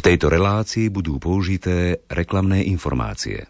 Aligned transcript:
V 0.00 0.08
tejto 0.16 0.32
relácii 0.32 0.88
budú 0.88 1.20
použité 1.20 2.00
reklamné 2.08 2.64
informácie. 2.64 3.44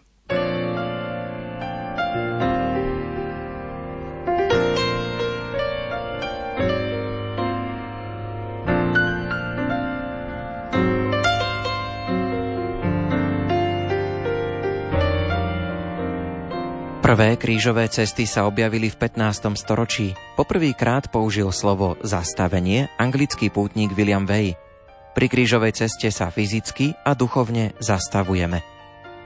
Prvé 16.99 17.39
krížové 17.39 17.87
cesty 17.87 18.27
sa 18.27 18.43
objavili 18.43 18.91
v 18.91 18.99
15. 18.99 19.55
storočí. 19.55 20.11
Poprvýkrát 20.35 21.07
použil 21.07 21.47
slovo 21.55 21.95
zastavenie 22.03 22.91
anglický 22.99 23.47
pútnik 23.47 23.95
William 23.95 24.27
Way. 24.27 24.70
Pri 25.11 25.27
krížovej 25.27 25.75
ceste 25.75 26.07
sa 26.09 26.31
fyzicky 26.31 26.95
a 27.03 27.11
duchovne 27.15 27.75
zastavujeme. 27.83 28.63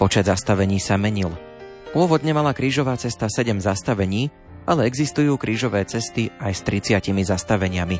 Počet 0.02 0.26
zastavení 0.26 0.82
sa 0.82 0.98
menil. 0.98 1.32
Pôvodne 1.94 2.36
mala 2.36 2.52
krížová 2.52 2.98
cesta 3.00 3.32
7 3.32 3.62
zastavení, 3.64 4.34
ale 4.66 4.90
existujú 4.90 5.38
krížové 5.38 5.86
cesty 5.86 6.34
aj 6.42 6.52
s 6.52 6.62
30 6.66 7.06
zastaveniami. 7.24 7.98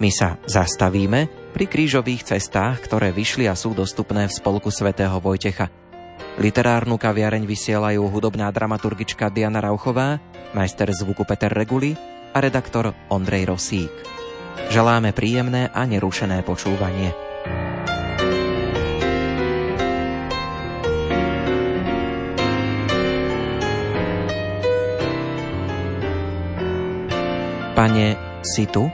My 0.00 0.10
sa 0.10 0.40
zastavíme 0.48 1.52
pri 1.52 1.64
krížových 1.68 2.34
cestách, 2.34 2.82
ktoré 2.88 3.12
vyšli 3.14 3.46
a 3.46 3.54
sú 3.54 3.76
dostupné 3.76 4.26
v 4.26 4.32
spolku 4.32 4.72
svätého 4.72 5.20
Vojtecha– 5.20 5.68
Literárnu 6.40 6.96
kaviareň 6.96 7.44
vysielajú 7.44 8.08
hudobná 8.08 8.48
dramaturgička 8.48 9.28
Diana 9.28 9.60
Rauchová, 9.60 10.16
majster 10.56 10.88
zvuku 10.88 11.28
Peter 11.28 11.52
Reguli 11.52 11.92
a 12.32 12.40
redaktor 12.40 12.96
Ondrej 13.12 13.52
Rosík. 13.52 14.21
Želáme 14.72 15.12
príjemné 15.12 15.68
a 15.68 15.84
nerušené 15.84 16.40
počúvanie. 16.44 17.12
Pane, 27.72 28.14
si 28.46 28.64
tu? 28.70 28.86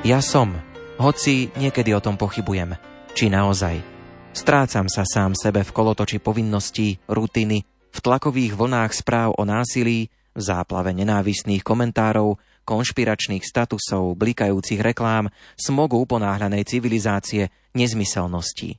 Ja 0.00 0.24
som, 0.24 0.56
hoci 0.96 1.52
niekedy 1.60 1.92
o 1.92 2.00
tom 2.00 2.16
pochybujem. 2.16 2.74
Či 3.12 3.28
naozaj? 3.28 3.82
Strácam 4.32 4.86
sa 4.86 5.02
sám 5.02 5.34
sebe 5.34 5.60
v 5.60 5.74
kolotoči 5.74 6.22
povinností, 6.22 7.02
rutiny, 7.10 7.66
v 7.66 7.98
tlakových 7.98 8.54
vlnách 8.54 8.92
správ 8.94 9.34
o 9.34 9.42
násilí, 9.42 10.08
v 10.32 10.40
záplave 10.40 10.94
nenávistných 10.94 11.66
komentárov, 11.66 12.38
konšpiračných 12.68 13.40
statusov, 13.40 14.12
blikajúcich 14.20 14.84
reklám, 14.84 15.32
smogu 15.56 15.96
uponáhľanej 16.04 16.68
civilizácie, 16.68 17.48
nezmyselností. 17.72 18.76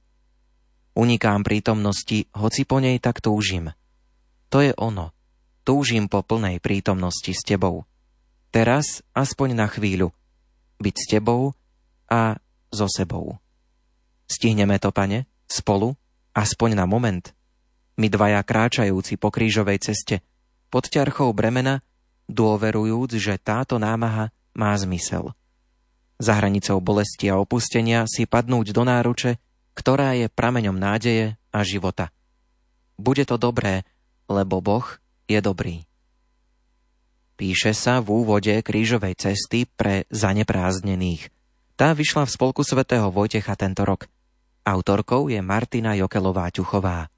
Unikám 0.93 1.41
prítomnosti, 1.41 2.29
hoci 2.37 2.69
po 2.69 2.77
nej 2.77 3.01
tak 3.01 3.25
túžim. 3.25 3.73
To 4.53 4.61
je 4.61 4.77
ono. 4.77 5.09
Túžim 5.65 6.05
po 6.05 6.21
plnej 6.21 6.61
prítomnosti 6.61 7.33
s 7.33 7.41
tebou. 7.41 7.89
Teraz 8.53 9.01
aspoň 9.17 9.57
na 9.57 9.65
chvíľu. 9.65 10.13
Byť 10.77 10.95
s 10.97 11.05
tebou 11.09 11.57
a 12.09 12.37
so 12.69 12.85
sebou. 12.85 13.41
Stihneme 14.29 14.77
to, 14.77 14.93
pane? 14.93 15.25
Spolu, 15.49 15.97
aspoň 16.37 16.77
na 16.77 16.85
moment, 16.85 17.33
my 17.97 18.07
dvaja 18.07 18.45
kráčajúci 18.45 19.17
po 19.17 19.33
krížovej 19.33 19.81
ceste, 19.81 20.21
pod 20.69 20.85
ťarchou 20.87 21.33
bremena, 21.33 21.81
dôverujúc, 22.29 23.17
že 23.17 23.41
táto 23.41 23.81
námaha 23.81 24.29
má 24.53 24.71
zmysel. 24.77 25.33
Za 26.21 26.37
hranicou 26.37 26.77
bolesti 26.79 27.27
a 27.31 27.41
opustenia 27.41 28.05
si 28.05 28.29
padnúť 28.29 28.71
do 28.71 28.83
náruče, 28.85 29.41
ktorá 29.73 30.13
je 30.13 30.29
prameňom 30.29 30.75
nádeje 30.77 31.39
a 31.49 31.59
života. 31.65 32.13
Bude 32.99 33.23
to 33.25 33.41
dobré, 33.41 33.87
lebo 34.29 34.61
Boh 34.61 34.85
je 35.25 35.39
dobrý. 35.41 35.87
Píše 37.39 37.71
sa 37.71 38.03
v 38.03 38.23
úvode 38.23 38.51
krížovej 38.51 39.15
cesty 39.15 39.63
pre 39.63 40.03
zaneprázdnených. 40.11 41.31
Tá 41.79 41.95
vyšla 41.95 42.27
v 42.27 42.33
spolku 42.35 42.67
svätého 42.67 43.07
Vojtecha 43.07 43.55
tento 43.55 43.87
rok– 43.87 44.05
Autorkou 44.69 45.33
je 45.33 45.41
Martina 45.41 45.97
Jokelová-Ťuchová. 45.97 47.09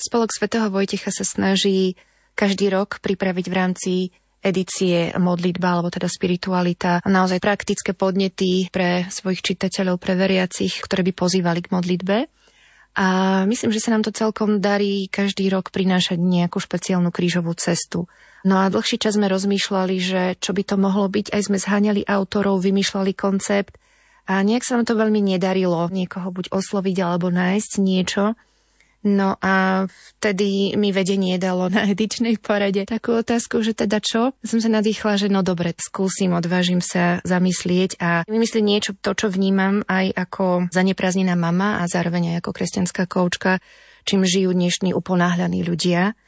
Spolok 0.00 0.32
svätého 0.32 0.72
Vojtecha 0.72 1.12
sa 1.12 1.24
snaží 1.28 1.92
každý 2.32 2.72
rok 2.72 3.04
pripraviť 3.04 3.46
v 3.48 3.54
rámci 3.54 3.92
edície 4.42 5.12
modlitba, 5.16 5.78
alebo 5.78 5.88
teda 5.90 6.06
spiritualita, 6.06 7.02
naozaj 7.04 7.42
praktické 7.42 7.92
podnety 7.92 8.70
pre 8.70 9.08
svojich 9.10 9.42
čitateľov, 9.42 9.98
pre 9.98 10.14
veriacich, 10.14 10.80
ktoré 10.82 11.02
by 11.06 11.12
pozývali 11.12 11.60
k 11.66 11.72
modlitbe. 11.72 12.16
A 12.96 13.06
myslím, 13.44 13.76
že 13.76 13.84
sa 13.84 13.92
nám 13.92 14.08
to 14.08 14.14
celkom 14.14 14.56
darí 14.64 15.12
každý 15.12 15.52
rok 15.52 15.68
prinášať 15.68 16.16
nejakú 16.16 16.56
špeciálnu 16.56 17.12
krížovú 17.12 17.52
cestu. 17.52 18.08
No 18.46 18.62
a 18.62 18.72
dlhší 18.72 18.96
čas 18.96 19.20
sme 19.20 19.28
rozmýšľali, 19.28 19.96
že 20.00 20.22
čo 20.40 20.56
by 20.56 20.62
to 20.64 20.76
mohlo 20.80 21.04
byť, 21.10 21.34
aj 21.34 21.42
sme 21.44 21.58
zháňali 21.60 22.08
autorov, 22.08 22.64
vymýšľali 22.64 23.12
koncept 23.12 23.76
a 24.26 24.40
nejak 24.40 24.64
sa 24.64 24.78
nám 24.78 24.86
to 24.88 24.98
veľmi 24.98 25.20
nedarilo 25.20 25.86
niekoho 25.92 26.32
buď 26.32 26.50
osloviť 26.50 26.96
alebo 27.04 27.28
nájsť 27.28 27.72
niečo. 27.82 28.38
No 29.04 29.38
a 29.38 29.86
vtedy 30.18 30.74
mi 30.74 30.90
vedenie 30.90 31.38
dalo 31.38 31.68
na 31.70 31.86
edičnej 31.92 32.40
porade 32.42 32.88
takú 32.88 33.20
otázku, 33.20 33.62
že 33.62 33.76
teda 33.76 34.02
čo? 34.02 34.34
Som 34.42 34.58
sa 34.58 34.70
nadýchla, 34.72 35.20
že 35.20 35.28
no 35.30 35.46
dobre, 35.46 35.76
skúsim, 35.78 36.34
odvážim 36.34 36.82
sa 36.82 37.22
zamyslieť 37.22 38.00
a 38.02 38.26
vymyslieť 38.26 38.64
niečo, 38.64 38.90
to, 38.98 39.14
čo 39.14 39.30
vnímam 39.30 39.86
aj 39.86 40.10
ako 40.16 40.46
zaneprázdnená 40.74 41.38
mama 41.38 41.78
a 41.78 41.86
zároveň 41.86 42.34
aj 42.34 42.36
ako 42.42 42.50
kresťanská 42.56 43.02
koučka, 43.06 43.62
čím 44.02 44.26
žijú 44.26 44.50
dnešní 44.54 44.90
uponáhľaní 44.96 45.62
ľudia 45.62 46.18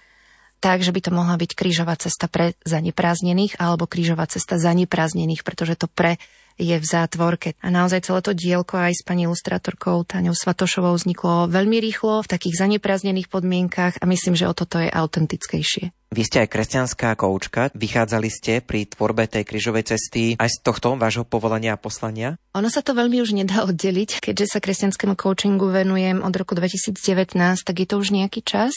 tak, 0.58 0.82
že 0.82 0.90
by 0.90 1.00
to 1.02 1.14
mohla 1.14 1.38
byť 1.38 1.54
krížová 1.54 1.94
cesta 1.94 2.26
pre 2.26 2.58
zaneprázdnených 2.66 3.62
alebo 3.62 3.86
krížová 3.86 4.26
cesta 4.26 4.58
zaneprázdnených, 4.58 5.46
pretože 5.46 5.78
to 5.78 5.86
pre 5.86 6.18
je 6.58 6.76
v 6.76 6.84
zátvorke. 6.84 7.54
A 7.62 7.70
naozaj 7.70 8.10
celé 8.10 8.20
to 8.20 8.34
dielko 8.34 8.76
aj 8.76 8.98
s 8.98 9.02
pani 9.06 9.30
ilustrátorkou 9.30 10.02
Taňou 10.02 10.34
Svatošovou 10.34 10.98
vzniklo 10.98 11.46
veľmi 11.46 11.78
rýchlo, 11.78 12.26
v 12.26 12.30
takých 12.30 12.58
zaneprázdnených 12.66 13.30
podmienkach 13.30 14.02
a 14.02 14.04
myslím, 14.10 14.34
že 14.34 14.50
o 14.50 14.52
toto 14.52 14.82
je 14.82 14.90
autentickejšie. 14.90 15.94
Vy 16.08 16.22
ste 16.24 16.40
aj 16.40 16.48
kresťanská 16.48 17.20
koučka. 17.20 17.68
Vychádzali 17.76 18.28
ste 18.32 18.64
pri 18.64 18.88
tvorbe 18.88 19.28
tej 19.28 19.44
krížovej 19.44 19.92
cesty 19.92 20.40
aj 20.40 20.48
z 20.48 20.58
tohto 20.64 20.96
vášho 20.96 21.28
povolania 21.28 21.76
a 21.76 21.80
poslania? 21.80 22.40
Ono 22.56 22.72
sa 22.72 22.80
to 22.80 22.96
veľmi 22.96 23.20
už 23.20 23.36
nedá 23.36 23.68
oddeliť. 23.68 24.24
Keďže 24.24 24.56
sa 24.56 24.58
kresťanskému 24.64 25.20
coachingu 25.20 25.68
venujem 25.68 26.24
od 26.24 26.32
roku 26.32 26.56
2019, 26.56 27.36
tak 27.60 27.76
je 27.76 27.86
to 27.86 28.00
už 28.00 28.08
nejaký 28.16 28.40
čas. 28.40 28.72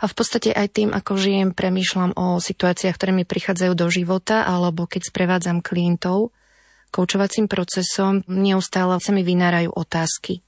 A 0.00 0.08
v 0.08 0.14
podstate 0.16 0.54
aj 0.54 0.80
tým, 0.80 0.90
ako 0.94 1.18
žijem, 1.18 1.48
premýšľam 1.52 2.16
o 2.16 2.40
situáciách, 2.40 2.96
ktoré 2.96 3.12
mi 3.12 3.28
prichádzajú 3.28 3.72
do 3.76 3.86
života, 3.92 4.46
alebo 4.46 4.86
keď 4.86 5.10
sprevádzam 5.10 5.60
klientov, 5.60 6.32
koučovacím 6.90 7.46
procesom 7.46 8.26
neustále 8.26 8.98
sa 8.98 9.10
mi 9.14 9.22
vynárajú 9.22 9.70
otázky, 9.72 10.42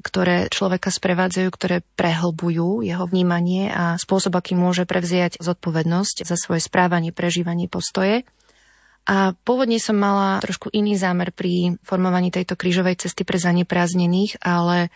ktoré 0.00 0.48
človeka 0.48 0.88
sprevádzajú, 0.88 1.48
ktoré 1.52 1.76
prehlbujú 1.98 2.80
jeho 2.80 3.04
vnímanie 3.04 3.68
a 3.68 4.00
spôsob, 4.00 4.38
aký 4.38 4.56
môže 4.56 4.88
prevziať 4.88 5.36
zodpovednosť 5.42 6.24
za 6.24 6.36
svoje 6.40 6.64
správanie, 6.64 7.12
prežívanie, 7.12 7.68
postoje. 7.68 8.24
A 9.08 9.34
pôvodne 9.42 9.80
som 9.82 9.96
mala 9.96 10.38
trošku 10.44 10.70
iný 10.70 10.94
zámer 10.94 11.34
pri 11.34 11.80
formovaní 11.82 12.30
tejto 12.30 12.54
krížovej 12.54 13.00
cesty 13.00 13.26
pre 13.26 13.40
zaneprázdnených, 13.40 14.38
ale 14.44 14.92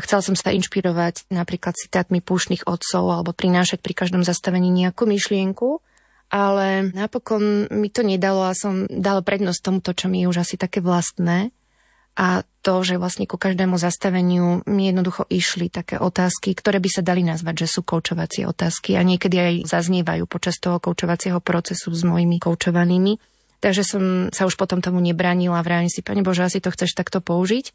chcela 0.00 0.24
som 0.24 0.32
sa 0.38 0.54
inšpirovať 0.54 1.28
napríklad 1.28 1.76
citátmi 1.76 2.24
púšnych 2.24 2.64
otcov 2.64 3.12
alebo 3.12 3.36
prinášať 3.36 3.82
pri 3.84 3.92
každom 3.92 4.22
zastavení 4.24 4.72
nejakú 4.72 5.04
myšlienku, 5.04 5.84
ale 6.32 6.88
napokon 6.96 7.68
mi 7.68 7.92
to 7.92 8.00
nedalo 8.00 8.48
a 8.48 8.56
som 8.56 8.88
dala 8.88 9.20
prednosť 9.20 9.60
tomuto, 9.60 9.92
čo 9.92 10.08
mi 10.08 10.24
je 10.24 10.32
už 10.32 10.48
asi 10.48 10.56
také 10.56 10.80
vlastné. 10.80 11.52
A 12.12 12.44
to, 12.60 12.84
že 12.84 13.00
vlastne 13.00 13.24
ku 13.24 13.40
každému 13.40 13.80
zastaveniu 13.80 14.60
mi 14.68 14.88
jednoducho 14.88 15.24
išli 15.32 15.72
také 15.72 15.96
otázky, 15.96 16.52
ktoré 16.52 16.76
by 16.76 16.90
sa 16.92 17.00
dali 17.04 17.24
nazvať, 17.24 17.64
že 17.64 17.72
sú 17.76 17.80
koučovacie 17.84 18.44
otázky 18.44 18.96
a 18.96 19.04
niekedy 19.04 19.36
aj 19.36 19.54
zaznievajú 19.68 20.24
počas 20.28 20.60
toho 20.60 20.76
koučovacieho 20.76 21.40
procesu 21.40 21.88
s 21.92 22.04
mojimi 22.04 22.36
koučovanými. 22.36 23.16
Takže 23.64 23.82
som 23.84 24.02
sa 24.28 24.44
už 24.44 24.60
potom 24.60 24.84
tomu 24.84 25.00
nebránila 25.00 25.64
vrajím 25.64 25.88
si, 25.88 26.04
Pane 26.04 26.20
Bože, 26.20 26.44
asi 26.44 26.60
to 26.60 26.68
chceš 26.68 26.92
takto 26.92 27.24
použiť. 27.24 27.72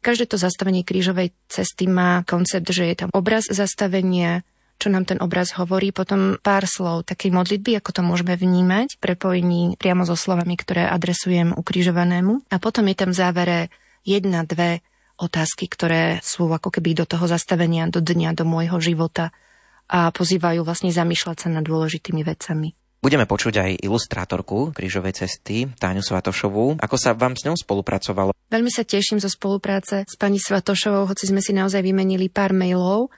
Každé 0.00 0.32
to 0.32 0.40
zastavenie 0.40 0.82
krížovej 0.82 1.30
cesty 1.46 1.84
má 1.84 2.24
koncept, 2.24 2.66
že 2.72 2.88
je 2.88 2.96
tam 3.06 3.10
obraz 3.12 3.46
zastavenia, 3.52 4.42
čo 4.80 4.88
nám 4.88 5.04
ten 5.04 5.20
obraz 5.20 5.52
hovorí, 5.60 5.92
potom 5.92 6.40
pár 6.40 6.64
slov 6.64 7.04
takej 7.04 7.30
modlitby, 7.36 7.76
ako 7.76 8.00
to 8.00 8.02
môžeme 8.02 8.32
vnímať, 8.32 8.96
prepojení 8.96 9.76
priamo 9.76 10.08
so 10.08 10.16
slovami, 10.16 10.56
ktoré 10.56 10.88
adresujem 10.88 11.52
ukrižovanému. 11.52 12.48
A 12.48 12.56
potom 12.56 12.88
je 12.88 12.96
tam 12.96 13.12
v 13.12 13.20
závere 13.20 13.58
jedna, 14.08 14.48
dve 14.48 14.80
otázky, 15.20 15.68
ktoré 15.68 16.24
sú 16.24 16.48
ako 16.48 16.72
keby 16.72 16.96
do 16.96 17.04
toho 17.04 17.28
zastavenia, 17.28 17.92
do 17.92 18.00
dňa, 18.00 18.32
do 18.32 18.48
môjho 18.48 18.80
života 18.80 19.36
a 19.90 20.08
pozývajú 20.08 20.64
vlastne 20.64 20.88
zamýšľať 20.88 21.36
sa 21.36 21.48
nad 21.52 21.66
dôležitými 21.66 22.24
vecami. 22.24 22.72
Budeme 23.00 23.24
počuť 23.24 23.54
aj 23.64 23.70
ilustrátorku 23.80 24.76
krížovej 24.76 25.24
cesty, 25.24 25.64
Táňu 25.80 26.04
Svatošovú. 26.04 26.80
Ako 26.84 26.96
sa 27.00 27.16
vám 27.16 27.32
s 27.32 27.48
ňou 27.48 27.56
spolupracovalo? 27.56 28.36
Veľmi 28.52 28.68
sa 28.68 28.84
teším 28.84 29.16
zo 29.16 29.32
spolupráce 29.32 30.04
s 30.04 30.14
pani 30.20 30.36
Svatošovou, 30.36 31.08
hoci 31.08 31.24
sme 31.24 31.40
si 31.40 31.56
naozaj 31.56 31.80
vymenili 31.80 32.28
pár 32.28 32.52
mailov. 32.52 33.08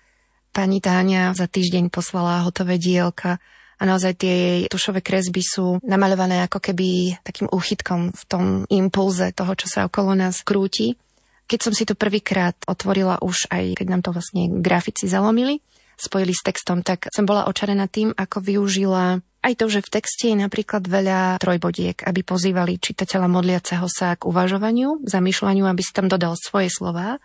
Pani 0.52 0.84
Táňa 0.84 1.32
za 1.32 1.48
týždeň 1.48 1.88
poslala 1.88 2.44
hotové 2.44 2.76
dielka 2.76 3.40
a 3.80 3.82
naozaj 3.82 4.12
tie 4.20 4.34
jej 4.36 4.60
tušové 4.68 5.00
kresby 5.00 5.40
sú 5.40 5.80
namaľované 5.80 6.44
ako 6.44 6.60
keby 6.60 7.18
takým 7.24 7.48
úchytkom 7.48 8.12
v 8.12 8.22
tom 8.28 8.44
impulze 8.68 9.32
toho, 9.32 9.56
čo 9.56 9.66
sa 9.66 9.88
okolo 9.88 10.12
nás 10.12 10.44
krúti. 10.44 11.00
Keď 11.48 11.58
som 11.58 11.72
si 11.72 11.88
to 11.88 11.96
prvýkrát 11.96 12.54
otvorila 12.68 13.18
už 13.24 13.48
aj, 13.50 13.80
keď 13.80 13.86
nám 13.90 14.04
to 14.04 14.14
vlastne 14.14 14.62
grafici 14.62 15.08
zalomili, 15.08 15.64
spojili 15.96 16.36
s 16.36 16.44
textom, 16.44 16.84
tak 16.84 17.08
som 17.10 17.24
bola 17.24 17.48
očarená 17.48 17.90
tým, 17.90 18.12
ako 18.12 18.44
využila 18.44 19.24
aj 19.42 19.58
to, 19.58 19.66
že 19.66 19.82
v 19.82 19.92
texte 19.98 20.24
je 20.30 20.38
napríklad 20.38 20.86
veľa 20.86 21.42
trojbodiek, 21.42 21.98
aby 22.06 22.22
pozývali 22.22 22.78
čitateľa 22.78 23.26
modliaceho 23.26 23.86
sa 23.90 24.14
k 24.14 24.30
uvažovaniu, 24.30 25.02
zamýšľaniu, 25.02 25.66
aby 25.66 25.82
si 25.82 25.90
tam 25.90 26.06
dodal 26.06 26.38
svoje 26.38 26.70
slova. 26.70 27.18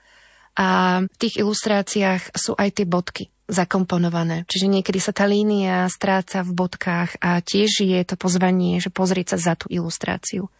A 0.57 0.99
v 1.05 1.17
tých 1.21 1.37
ilustráciách 1.37 2.33
sú 2.33 2.57
aj 2.57 2.81
tie 2.81 2.85
bodky 2.89 3.29
zakomponované. 3.47 4.43
Čiže 4.49 4.67
niekedy 4.67 4.99
sa 4.99 5.15
tá 5.15 5.23
línia 5.23 5.87
stráca 5.87 6.43
v 6.43 6.51
bodkách 6.51 7.21
a 7.23 7.39
tiež 7.39 7.85
je 7.85 8.01
to 8.03 8.19
pozvanie, 8.19 8.83
že 8.83 8.91
pozrieť 8.91 9.37
sa 9.37 9.37
za 9.37 9.53
tú 9.55 9.71
ilustráciu. 9.71 10.51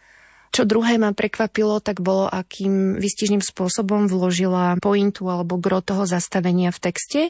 Čo 0.48 0.64
druhé 0.64 0.96
ma 0.96 1.12
prekvapilo, 1.12 1.84
tak 1.84 2.00
bolo, 2.00 2.24
akým 2.24 2.96
vystižným 2.96 3.44
spôsobom 3.44 4.08
vložila 4.08 4.80
pointu 4.80 5.28
alebo 5.28 5.60
gro 5.60 5.84
toho 5.84 6.08
zastavenia 6.08 6.72
v 6.72 6.80
texte 6.80 7.20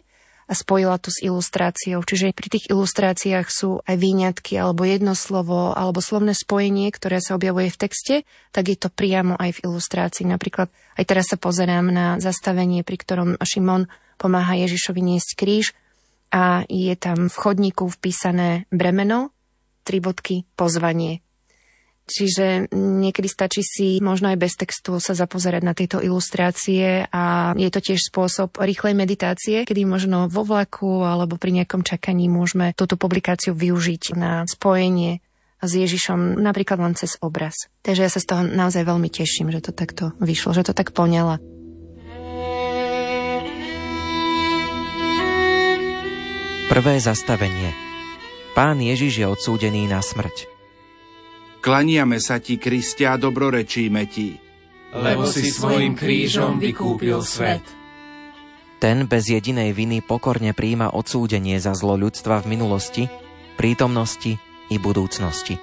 a 0.49 0.53
spojila 0.57 0.97
to 0.97 1.13
s 1.13 1.21
ilustráciou. 1.21 2.01
Čiže 2.01 2.33
pri 2.33 2.49
tých 2.49 2.73
ilustráciách 2.73 3.47
sú 3.53 3.85
aj 3.85 3.97
výňatky 4.01 4.57
alebo 4.57 4.89
jedno 4.89 5.13
slovo 5.13 5.77
alebo 5.77 6.01
slovné 6.01 6.33
spojenie, 6.33 6.89
ktoré 6.89 7.21
sa 7.21 7.37
objavuje 7.37 7.69
v 7.69 7.81
texte, 7.85 8.15
tak 8.51 8.73
je 8.73 8.81
to 8.81 8.89
priamo 8.89 9.37
aj 9.37 9.61
v 9.61 9.63
ilustrácii. 9.69 10.25
Napríklad 10.25 10.73
aj 10.97 11.05
teraz 11.05 11.29
sa 11.29 11.37
pozerám 11.37 11.93
na 11.93 12.07
zastavenie, 12.17 12.81
pri 12.81 12.97
ktorom 12.97 13.31
Šimon 13.45 13.93
pomáha 14.17 14.57
Ježišovi 14.57 15.05
niesť 15.05 15.31
kríž 15.37 15.77
a 16.33 16.65
je 16.67 16.97
tam 16.97 17.29
v 17.29 17.37
chodníku 17.37 17.85
vpísané 17.93 18.65
bremeno, 18.73 19.37
tri 19.85 20.01
bodky, 20.01 20.49
pozvanie. 20.57 21.21
Čiže 22.09 22.73
niekedy 22.73 23.29
stačí 23.29 23.61
si 23.61 24.01
možno 24.01 24.33
aj 24.33 24.41
bez 24.41 24.57
textu 24.57 24.97
sa 24.97 25.13
zapozerať 25.13 25.63
na 25.63 25.77
tieto 25.77 26.01
ilustrácie 26.01 27.05
a 27.13 27.53
je 27.53 27.69
to 27.69 27.85
tiež 27.85 28.01
spôsob 28.09 28.57
rýchlej 28.57 28.97
meditácie, 28.97 29.69
kedy 29.69 29.85
možno 29.85 30.33
vo 30.33 30.41
vlaku 30.41 31.05
alebo 31.05 31.37
pri 31.37 31.61
nejakom 31.61 31.85
čakaní 31.85 32.33
môžeme 32.33 32.73
túto 32.73 32.97
publikáciu 32.97 33.53
využiť 33.53 34.17
na 34.17 34.49
spojenie 34.49 35.21
s 35.59 35.71
Ježišom 35.75 36.39
napríklad 36.39 36.79
len 36.79 36.95
cez 36.95 37.19
obraz. 37.21 37.69
Takže 37.83 38.07
ja 38.07 38.11
sa 38.11 38.23
z 38.23 38.29
toho 38.31 38.43
naozaj 38.47 38.87
veľmi 38.87 39.11
teším, 39.11 39.51
že 39.51 39.61
to 39.61 39.73
takto 39.75 40.15
vyšlo, 40.23 40.55
že 40.55 40.65
to 40.65 40.73
tak 40.73 40.95
poňala. 40.95 41.43
Prvé 46.69 47.01
zastavenie. 47.01 47.73
Pán 48.53 48.79
Ježiš 48.79 49.25
je 49.25 49.27
odsúdený 49.27 49.89
na 49.89 50.05
smrť. 50.05 50.58
Klaniame 51.59 52.23
sa 52.23 52.39
ti, 52.39 52.57
Kristia, 52.57 53.15
a 53.15 53.21
dobrorečíme 53.21 54.03
ti. 54.07 54.39
Lebo 54.95 55.29
si 55.29 55.51
svojim 55.51 55.93
krížom 55.99 56.57
vykúpil 56.63 57.21
svet. 57.21 57.61
Ten 58.79 59.11
bez 59.11 59.27
jedinej 59.27 59.75
viny 59.75 60.01
pokorne 60.01 60.55
príjma 60.55 60.95
odsúdenie 60.95 61.59
za 61.59 61.75
zlo 61.75 61.99
ľudstva 61.99 62.47
v 62.47 62.57
minulosti, 62.57 63.05
prítomnosti 63.59 64.39
i 64.71 64.77
budúcnosti. 64.79 65.59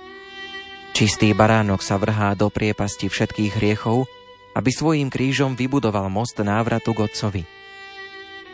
Čistý 0.91 1.31
baránok 1.31 1.79
sa 1.79 1.95
vrhá 1.95 2.35
do 2.35 2.51
priepasti 2.51 3.07
všetkých 3.07 3.55
hriechov, 3.55 4.07
aby 4.55 4.69
svojím 4.71 5.07
krížom 5.07 5.55
vybudoval 5.55 6.11
most 6.11 6.39
návratu 6.39 6.91
k 6.91 7.03
Otcovi. 7.07 7.43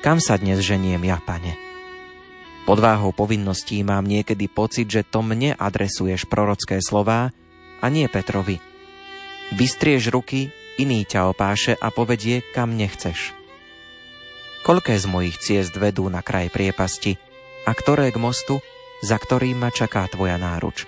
Kam 0.02 0.18
sa 0.18 0.38
dnes 0.38 0.62
ženiem 0.62 1.02
ja, 1.06 1.22
pane? 1.22 1.71
Pod 2.62 2.78
váhou 2.78 3.10
povinností 3.10 3.82
mám 3.82 4.06
niekedy 4.06 4.46
pocit, 4.46 4.86
že 4.86 5.02
to 5.02 5.26
mne 5.26 5.58
adresuješ 5.58 6.30
prorocké 6.30 6.78
slová 6.78 7.34
a 7.82 7.86
nie 7.90 8.06
Petrovi. 8.06 8.62
Vystrieš 9.58 10.14
ruky, 10.14 10.54
iný 10.78 11.04
ťa 11.04 11.28
opáše 11.34 11.74
a 11.74 11.90
povedie, 11.90 12.46
kam 12.54 12.78
nechceš. 12.78 13.34
Koľké 14.62 14.94
z 14.94 15.06
mojich 15.10 15.42
ciest 15.42 15.74
vedú 15.74 16.06
na 16.06 16.22
kraj 16.22 16.54
priepasti 16.54 17.18
a 17.66 17.74
ktoré 17.74 18.14
k 18.14 18.22
mostu, 18.22 18.62
za 19.02 19.18
ktorým 19.18 19.58
ma 19.58 19.74
čaká 19.74 20.06
tvoja 20.06 20.38
náruč? 20.38 20.86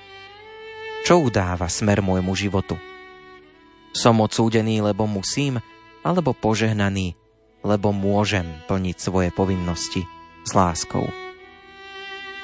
Čo 1.04 1.26
udáva 1.26 1.66
smer 1.68 2.06
môjmu 2.06 2.38
životu? 2.38 2.78
Som 3.98 4.22
odsúdený, 4.22 4.86
lebo 4.86 5.10
musím, 5.10 5.58
alebo 6.06 6.38
požehnaný, 6.38 7.18
lebo 7.66 7.90
môžem 7.90 8.46
plniť 8.70 8.98
svoje 9.02 9.30
povinnosti 9.34 10.06
s 10.46 10.52
láskou. 10.54 11.23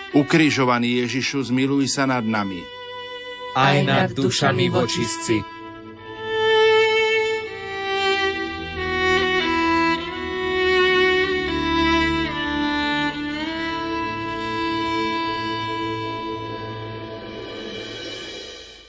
Ukrižovaný 0.09 1.06
Ježišu, 1.06 1.53
zmiluj 1.53 1.85
sa 1.85 2.09
nad 2.09 2.25
nami. 2.25 2.65
Aj 3.53 3.77
nad 3.85 4.09
dušami 4.09 4.65
vočistci. 4.73 5.38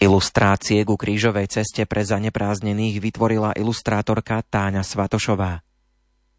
Ilustrácie 0.00 0.81
ku 0.88 0.96
krížovej 0.96 1.52
ceste 1.52 1.84
pre 1.84 2.00
zaneprázdnených 2.00 2.96
vytvorila 3.05 3.52
ilustrátorka 3.61 4.40
Táňa 4.40 4.81
Svatošová. 4.81 5.61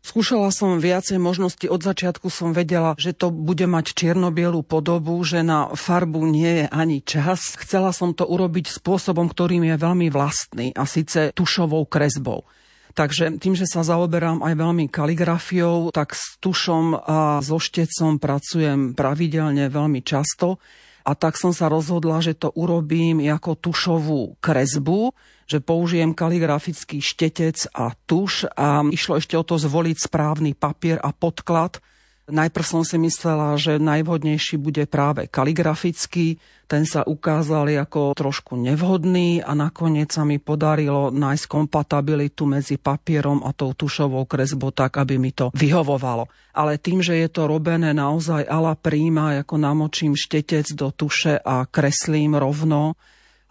Skúšala 0.01 0.49
som 0.49 0.81
viacej 0.81 1.21
možnosti. 1.21 1.69
Od 1.69 1.77
začiatku 1.77 2.33
som 2.33 2.57
vedela, 2.57 2.97
že 2.97 3.13
to 3.13 3.29
bude 3.29 3.69
mať 3.69 3.93
čiernobielú 3.93 4.65
podobu, 4.65 5.21
že 5.21 5.45
na 5.45 5.69
farbu 5.77 6.25
nie 6.25 6.65
je 6.65 6.65
ani 6.73 7.05
čas. 7.05 7.53
Chcela 7.61 7.93
som 7.93 8.17
to 8.17 8.25
urobiť 8.25 8.65
spôsobom, 8.81 9.29
ktorým 9.29 9.61
je 9.69 9.77
veľmi 9.77 10.09
vlastný 10.09 10.73
a 10.73 10.89
síce 10.89 11.29
tušovou 11.37 11.85
kresbou. 11.85 12.49
Takže 12.91 13.39
tým, 13.39 13.55
že 13.55 13.69
sa 13.69 13.87
zaoberám 13.87 14.43
aj 14.43 14.53
veľmi 14.57 14.91
kaligrafiou, 14.91 15.95
tak 15.95 16.11
s 16.11 16.35
tušom 16.43 16.97
a 16.97 17.39
so 17.39 17.61
štecom 17.61 18.19
pracujem 18.19 18.97
pravidelne 18.97 19.71
veľmi 19.71 20.03
často. 20.03 20.59
A 21.01 21.17
tak 21.17 21.37
som 21.37 21.49
sa 21.51 21.67
rozhodla, 21.67 22.21
že 22.21 22.37
to 22.37 22.53
urobím 22.53 23.23
ako 23.25 23.57
tušovú 23.57 24.37
kresbu, 24.37 25.13
že 25.49 25.59
použijem 25.59 26.13
kaligrafický 26.13 27.01
štetec 27.01 27.67
a 27.73 27.91
tuš 28.05 28.45
a 28.53 28.85
išlo 28.87 29.17
ešte 29.17 29.35
o 29.35 29.43
to 29.43 29.57
zvoliť 29.57 29.97
správny 29.97 30.51
papier 30.55 31.01
a 31.01 31.11
podklad. 31.11 31.81
Najprv 32.29 32.65
som 32.65 32.83
si 32.85 33.01
myslela, 33.01 33.57
že 33.57 33.81
najvhodnejší 33.81 34.61
bude 34.61 34.85
práve 34.85 35.25
kaligrafický, 35.25 36.37
ten 36.69 36.87
sa 36.87 37.03
ukázal 37.03 37.67
ako 37.83 38.15
trošku 38.15 38.55
nevhodný 38.55 39.43
a 39.43 39.51
nakoniec 39.51 40.07
sa 40.13 40.23
mi 40.23 40.39
podarilo 40.39 41.11
nájsť 41.11 41.45
kompatibilitu 41.49 42.47
medzi 42.47 42.79
papierom 42.79 43.43
a 43.43 43.51
tou 43.51 43.75
tušovou 43.75 44.23
kresbou 44.23 44.71
tak, 44.71 44.95
aby 44.95 45.19
mi 45.19 45.35
to 45.35 45.51
vyhovovalo. 45.51 46.31
Ale 46.55 46.79
tým, 46.79 47.03
že 47.03 47.19
je 47.19 47.27
to 47.27 47.51
robené 47.51 47.91
naozaj 47.91 48.47
ala 48.47 48.79
príma, 48.79 49.35
ako 49.43 49.59
namočím 49.59 50.15
štetec 50.15 50.71
do 50.71 50.95
tuše 50.95 51.35
a 51.43 51.67
kreslím 51.67 52.39
rovno, 52.39 52.95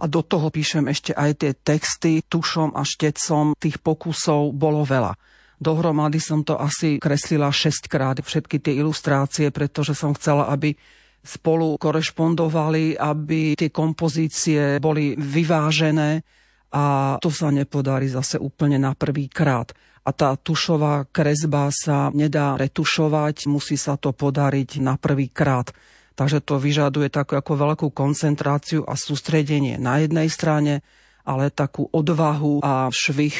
a 0.00 0.09
do 0.09 0.25
toho 0.25 0.49
píšem 0.49 0.88
ešte 0.88 1.12
aj 1.12 1.30
tie 1.44 1.52
texty 1.52 2.25
tušom 2.25 2.73
a 2.73 2.88
štecom. 2.88 3.52
Tých 3.61 3.85
pokusov 3.85 4.56
bolo 4.56 4.80
veľa. 4.80 5.12
Dohromady 5.61 6.17
som 6.25 6.40
to 6.40 6.57
asi 6.57 6.97
kreslila 6.97 7.52
6 7.52 7.85
krát, 7.85 8.17
všetky 8.17 8.64
tie 8.64 8.81
ilustrácie, 8.81 9.52
pretože 9.52 9.93
som 9.93 10.17
chcela, 10.17 10.49
aby 10.49 10.73
spolu 11.21 11.76
korešpondovali, 11.76 12.97
aby 12.97 13.52
tie 13.52 13.69
kompozície 13.69 14.81
boli 14.81 15.12
vyvážené 15.21 16.25
a 16.73 17.17
to 17.21 17.29
sa 17.29 17.52
nepodarí 17.52 18.09
zase 18.09 18.40
úplne 18.40 18.81
na 18.81 18.97
prvý 18.97 19.29
krát. 19.29 19.76
A 20.00 20.17
tá 20.17 20.33
tušová 20.33 21.05
kresba 21.12 21.69
sa 21.69 22.09
nedá 22.17 22.57
retušovať, 22.57 23.45
musí 23.52 23.76
sa 23.76 24.00
to 24.00 24.17
podariť 24.17 24.81
na 24.81 24.97
prvý 24.97 25.29
krát. 25.29 25.76
Takže 26.17 26.40
to 26.40 26.57
vyžaduje 26.57 27.12
takú 27.12 27.37
ako 27.37 27.52
veľkú 27.52 27.87
koncentráciu 27.93 28.88
a 28.88 28.97
sústredenie 28.97 29.76
na 29.76 30.00
jednej 30.00 30.33
strane, 30.33 30.81
ale 31.29 31.52
takú 31.52 31.85
odvahu 31.93 32.64
a 32.64 32.88
švih 32.88 33.37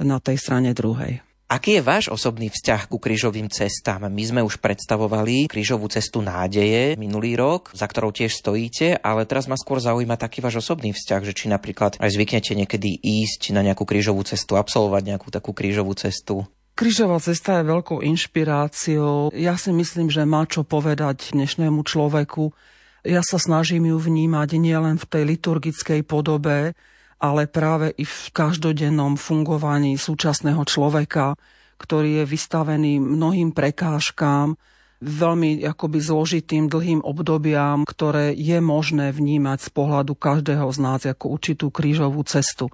na 0.00 0.16
tej 0.24 0.40
strane 0.40 0.72
druhej. 0.72 1.20
Aký 1.50 1.82
je 1.82 1.82
váš 1.82 2.06
osobný 2.14 2.46
vzťah 2.46 2.86
ku 2.86 3.02
krížovým 3.02 3.50
cestám? 3.50 4.06
My 4.06 4.22
sme 4.22 4.38
už 4.46 4.62
predstavovali 4.62 5.50
krížovú 5.50 5.90
cestu 5.90 6.22
nádeje 6.22 6.94
minulý 6.94 7.34
rok, 7.34 7.74
za 7.74 7.90
ktorou 7.90 8.14
tiež 8.14 8.38
stojíte, 8.38 9.02
ale 9.02 9.26
teraz 9.26 9.50
ma 9.50 9.58
skôr 9.58 9.82
zaujíma 9.82 10.14
taký 10.14 10.46
váš 10.46 10.62
osobný 10.62 10.94
vzťah, 10.94 11.26
že 11.26 11.34
či 11.34 11.50
napríklad 11.50 11.98
aj 11.98 12.06
zvyknete 12.06 12.54
niekedy 12.54 12.94
ísť 13.02 13.50
na 13.50 13.66
nejakú 13.66 13.82
krížovú 13.82 14.22
cestu, 14.22 14.54
absolvovať 14.54 15.02
nejakú 15.10 15.34
takú 15.34 15.50
krížovú 15.50 15.90
cestu. 15.98 16.46
Krížová 16.78 17.18
cesta 17.18 17.58
je 17.58 17.66
veľkou 17.66 17.98
inšpiráciou. 17.98 19.34
Ja 19.34 19.58
si 19.58 19.74
myslím, 19.74 20.06
že 20.06 20.22
má 20.22 20.46
čo 20.46 20.62
povedať 20.62 21.34
dnešnému 21.34 21.82
človeku 21.82 22.54
Ja 23.02 23.26
sa 23.26 23.42
snažím 23.42 23.90
ju 23.90 23.98
vnímať 23.98 24.54
nielen 24.54 25.02
v 25.02 25.08
tej 25.08 25.22
liturgickej 25.34 26.06
podobe, 26.06 26.78
ale 27.20 27.44
práve 27.44 27.92
i 28.00 28.04
v 28.08 28.18
každodennom 28.32 29.20
fungovaní 29.20 30.00
súčasného 30.00 30.64
človeka, 30.64 31.36
ktorý 31.76 32.24
je 32.24 32.24
vystavený 32.24 32.96
mnohým 32.96 33.52
prekážkám, 33.52 34.56
veľmi 35.00 35.64
akoby 35.64 35.98
zložitým 36.00 36.68
dlhým 36.68 37.00
obdobiam, 37.00 37.88
ktoré 37.88 38.36
je 38.36 38.60
možné 38.60 39.12
vnímať 39.16 39.58
z 39.64 39.70
pohľadu 39.72 40.12
každého 40.12 40.68
z 40.68 40.78
nás 40.80 41.00
ako 41.08 41.40
určitú 41.40 41.72
krížovú 41.72 42.20
cestu. 42.28 42.68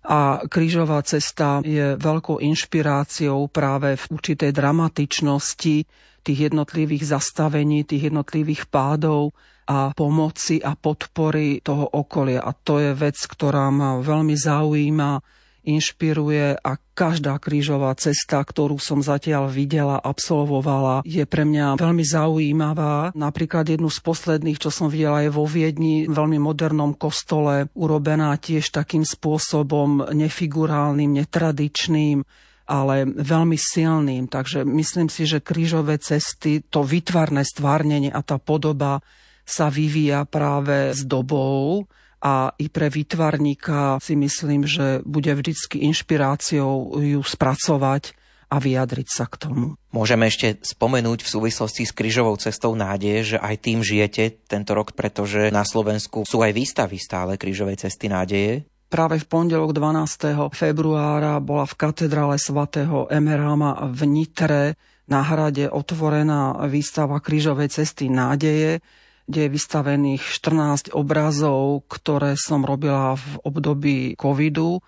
A 0.00 0.40
krížová 0.48 1.04
cesta 1.04 1.60
je 1.60 2.00
veľkou 2.00 2.40
inšpiráciou 2.40 3.52
práve 3.52 4.00
v 4.00 4.04
určitej 4.08 4.56
dramatičnosti 4.56 5.76
tých 6.24 6.38
jednotlivých 6.48 7.04
zastavení, 7.04 7.84
tých 7.84 8.08
jednotlivých 8.08 8.72
pádov 8.72 9.36
a 9.70 9.94
pomoci 9.94 10.58
a 10.58 10.74
podpory 10.74 11.62
toho 11.62 11.86
okolia. 11.86 12.42
A 12.42 12.50
to 12.50 12.82
je 12.82 12.90
vec, 12.90 13.14
ktorá 13.14 13.70
ma 13.70 14.02
veľmi 14.02 14.34
zaujíma 14.34 15.38
inšpiruje 15.60 16.56
a 16.56 16.72
každá 16.96 17.36
krížová 17.36 17.92
cesta, 17.96 18.40
ktorú 18.40 18.80
som 18.80 19.04
zatiaľ 19.04 19.52
videla, 19.52 20.00
absolvovala, 20.00 21.04
je 21.04 21.24
pre 21.28 21.44
mňa 21.44 21.76
veľmi 21.76 22.04
zaujímavá. 22.04 23.12
Napríklad 23.12 23.68
jednu 23.68 23.92
z 23.92 24.00
posledných, 24.00 24.60
čo 24.60 24.72
som 24.72 24.88
videla, 24.88 25.24
je 25.24 25.32
vo 25.32 25.44
Viedni, 25.44 26.08
veľmi 26.08 26.40
modernom 26.40 26.96
kostole, 26.96 27.68
urobená 27.76 28.32
tiež 28.40 28.72
takým 28.72 29.04
spôsobom 29.04 30.12
nefigurálnym, 30.12 31.20
netradičným 31.24 32.24
ale 32.70 33.02
veľmi 33.02 33.58
silným. 33.58 34.30
Takže 34.30 34.62
myslím 34.62 35.10
si, 35.10 35.26
že 35.26 35.42
krížové 35.42 35.98
cesty, 35.98 36.62
to 36.62 36.86
vytvarné 36.86 37.42
stvárnenie 37.42 38.14
a 38.14 38.22
tá 38.22 38.38
podoba 38.38 39.02
sa 39.50 39.66
vyvíja 39.66 40.22
práve 40.30 40.94
s 40.94 41.02
dobou 41.02 41.90
a 42.22 42.52
i 42.60 42.70
pre 42.70 42.86
výtvarníka 42.92 43.98
si 43.98 44.14
myslím, 44.14 44.68
že 44.68 45.02
bude 45.02 45.32
vždycky 45.34 45.82
inšpiráciou 45.88 47.00
ju 47.00 47.20
spracovať 47.24 48.14
a 48.50 48.58
vyjadriť 48.58 49.08
sa 49.08 49.30
k 49.30 49.46
tomu. 49.46 49.78
Môžeme 49.94 50.26
ešte 50.26 50.58
spomenúť 50.58 51.22
v 51.22 51.32
súvislosti 51.32 51.86
s 51.86 51.94
krížovou 51.94 52.34
cestou 52.36 52.74
nádeje, 52.74 53.34
že 53.34 53.38
aj 53.38 53.56
tým 53.62 53.78
žijete 53.80 54.42
tento 54.50 54.74
rok, 54.74 54.92
pretože 54.98 55.54
na 55.54 55.62
Slovensku 55.62 56.26
sú 56.26 56.42
aj 56.42 56.52
výstavy 56.54 56.98
stále 56.98 57.38
krížovej 57.38 57.86
cesty 57.86 58.10
nádeje. 58.10 58.66
Práve 58.90 59.22
v 59.22 59.26
pondelok 59.30 59.70
12. 59.70 60.50
februára 60.50 61.38
bola 61.38 61.62
v 61.62 61.78
katedrále 61.78 62.42
svätého 62.42 63.06
Emerama 63.06 63.86
v 63.86 64.02
Nitre 64.10 64.74
na 65.06 65.22
hrade 65.22 65.70
otvorená 65.70 66.58
výstava 66.66 67.22
krížovej 67.22 67.70
cesty 67.70 68.10
nádeje, 68.10 68.82
kde 69.30 69.46
je 69.46 69.54
vystavených 69.54 70.22
14 70.26 70.90
obrazov, 70.90 71.86
ktoré 71.86 72.34
som 72.34 72.66
robila 72.66 73.14
v 73.14 73.26
období 73.46 73.98
covidu. 74.18 74.82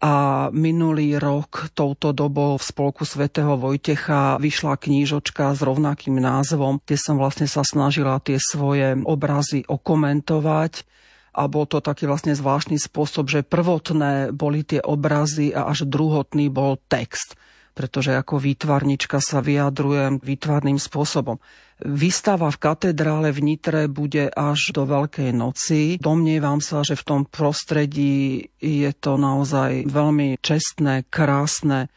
A 0.00 0.48
minulý 0.48 1.20
rok 1.20 1.68
touto 1.76 2.16
dobou 2.16 2.56
v 2.56 2.64
spolku 2.64 3.04
svätého 3.04 3.60
Vojtecha 3.60 4.40
vyšla 4.40 4.80
knížočka 4.80 5.52
s 5.52 5.60
rovnakým 5.60 6.16
názvom, 6.16 6.80
kde 6.80 6.96
som 6.96 7.20
vlastne 7.20 7.44
sa 7.44 7.60
snažila 7.60 8.16
tie 8.24 8.40
svoje 8.40 8.96
obrazy 9.04 9.60
okomentovať. 9.68 10.88
A 11.36 11.46
bol 11.52 11.68
to 11.68 11.84
taký 11.84 12.08
vlastne 12.08 12.32
zvláštny 12.32 12.80
spôsob, 12.80 13.28
že 13.28 13.44
prvotné 13.44 14.32
boli 14.32 14.64
tie 14.64 14.80
obrazy 14.80 15.52
a 15.52 15.68
až 15.68 15.84
druhotný 15.84 16.48
bol 16.48 16.80
text. 16.88 17.36
Pretože 17.76 18.16
ako 18.16 18.40
výtvarnička 18.40 19.20
sa 19.20 19.44
vyjadrujem 19.44 20.16
výtvarným 20.24 20.80
spôsobom. 20.80 21.38
Výstava 21.80 22.52
v 22.52 22.60
katedrále 22.60 23.32
v 23.32 23.40
Nitre 23.40 23.88
bude 23.88 24.28
až 24.28 24.76
do 24.76 24.84
Veľkej 24.84 25.32
noci. 25.32 25.96
Domnievam 25.96 26.60
sa, 26.60 26.84
že 26.84 26.98
v 26.98 27.06
tom 27.06 27.20
prostredí 27.24 28.52
je 28.60 28.90
to 28.96 29.16
naozaj 29.16 29.88
veľmi 29.88 30.36
čestné, 30.44 31.08
krásne 31.08 31.88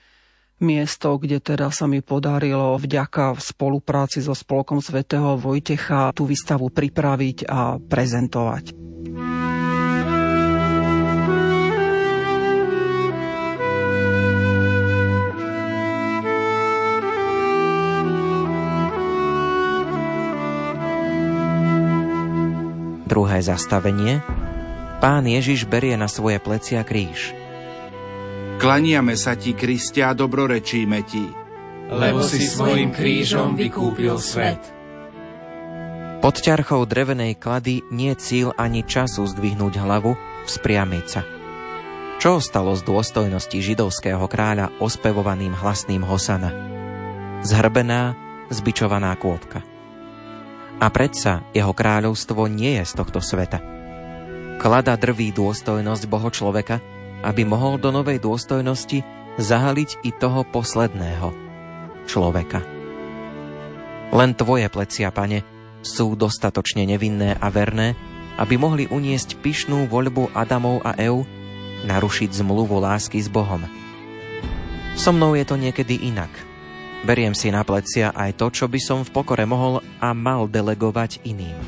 miesto, 0.64 1.20
kde 1.20 1.44
teda 1.44 1.68
sa 1.76 1.92
mi 1.92 2.00
podarilo 2.00 2.80
vďaka 2.80 3.36
spolupráci 3.36 4.24
so 4.24 4.32
Spolkom 4.32 4.80
svätého 4.80 5.36
Vojtecha 5.36 6.16
tú 6.16 6.24
výstavu 6.24 6.72
pripraviť 6.72 7.52
a 7.52 7.76
prezentovať. 7.76 8.93
Druhé 23.14 23.46
zastavenie 23.46 24.26
Pán 24.98 25.30
Ježiš 25.30 25.70
berie 25.70 25.94
na 25.94 26.10
svoje 26.10 26.42
plecia 26.42 26.82
kríž. 26.82 27.38
Klaniame 28.58 29.14
sa 29.14 29.38
ti, 29.38 29.54
Kristia, 29.54 30.10
a 30.10 30.18
dobrorečíme 30.18 31.00
ti. 31.06 31.22
Lebo 31.94 32.26
si 32.26 32.42
svojim 32.42 32.90
krížom 32.90 33.54
vykúpil 33.54 34.18
svet. 34.18 34.58
Pod 36.26 36.42
ťarchou 36.42 36.90
drevenej 36.90 37.38
klady 37.38 37.86
nie 37.94 38.18
cíl 38.18 38.50
ani 38.58 38.82
času 38.82 39.30
zdvihnúť 39.30 39.78
hlavu, 39.78 40.18
vzpriamiť 40.50 41.06
sa. 41.06 41.22
Čo 42.18 42.42
ostalo 42.42 42.74
z 42.74 42.82
dôstojnosti 42.82 43.62
židovského 43.62 44.26
kráľa 44.26 44.74
ospevovaným 44.82 45.54
hlasným 45.54 46.02
Hosana? 46.02 46.50
Zhrbená, 47.46 48.18
zbičovaná 48.50 49.14
kôpka– 49.22 49.62
a 50.80 50.88
predsa 50.90 51.46
jeho 51.54 51.74
kráľovstvo 51.74 52.50
nie 52.50 52.80
je 52.82 52.84
z 52.88 52.94
tohto 52.98 53.20
sveta. 53.22 53.60
Klada 54.62 54.96
drví 54.96 55.34
dôstojnosť 55.36 56.04
Boho 56.08 56.30
človeka, 56.32 56.80
aby 57.26 57.44
mohol 57.44 57.82
do 57.82 57.92
novej 57.92 58.22
dôstojnosti 58.22 59.04
zahaliť 59.42 60.06
i 60.06 60.12
toho 60.14 60.46
posledného 60.48 61.30
človeka. 62.06 62.62
Len 64.14 64.32
tvoje 64.38 64.70
plecia, 64.70 65.10
pane, 65.10 65.42
sú 65.82 66.14
dostatočne 66.14 66.86
nevinné 66.86 67.36
a 67.36 67.50
verné, 67.50 67.98
aby 68.38 68.56
mohli 68.56 68.86
uniesť 68.88 69.42
pyšnú 69.42 69.90
voľbu 69.90 70.32
Adamov 70.38 70.86
a 70.86 70.96
Ev, 70.96 71.26
narušiť 71.84 72.40
zmluvu 72.40 72.80
lásky 72.80 73.20
s 73.20 73.28
Bohom. 73.28 73.66
So 74.94 75.12
mnou 75.12 75.34
je 75.34 75.44
to 75.44 75.58
niekedy 75.58 75.98
inak– 76.08 76.30
Beriem 77.04 77.36
si 77.36 77.52
na 77.52 77.68
plecia 77.68 78.16
aj 78.16 78.40
to, 78.40 78.48
čo 78.48 78.66
by 78.72 78.80
som 78.80 79.04
v 79.04 79.12
pokore 79.12 79.44
mohol 79.44 79.84
a 80.00 80.16
mal 80.16 80.48
delegovať 80.48 81.20
iným. 81.28 81.60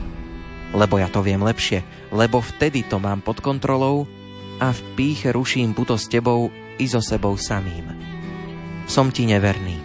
Lebo 0.71 0.95
ja 0.95 1.11
to 1.11 1.19
viem 1.19 1.43
lepšie, 1.43 1.83
lebo 2.15 2.39
vtedy 2.39 2.87
to 2.87 3.03
mám 3.03 3.19
pod 3.19 3.43
kontrolou 3.43 4.07
a 4.63 4.71
v 4.71 4.79
píche 4.95 5.35
ruším 5.35 5.75
puto 5.75 5.99
s 5.99 6.07
tebou 6.07 6.47
i 6.79 6.87
so 6.87 7.03
sebou 7.03 7.35
samým. 7.35 7.83
Som 8.87 9.11
ti 9.11 9.27
neverný. 9.27 9.75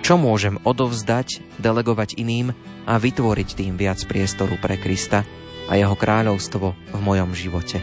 Čo 0.00 0.16
môžem 0.16 0.56
odovzdať, 0.64 1.60
delegovať 1.60 2.16
iným 2.16 2.56
a 2.88 2.96
vytvoriť 2.96 3.48
tým 3.60 3.76
viac 3.76 4.00
priestoru 4.08 4.56
pre 4.56 4.80
Krista 4.80 5.20
a 5.68 5.76
jeho 5.76 5.92
kráľovstvo 5.92 6.96
v 6.96 7.00
mojom 7.04 7.36
živote? 7.36 7.76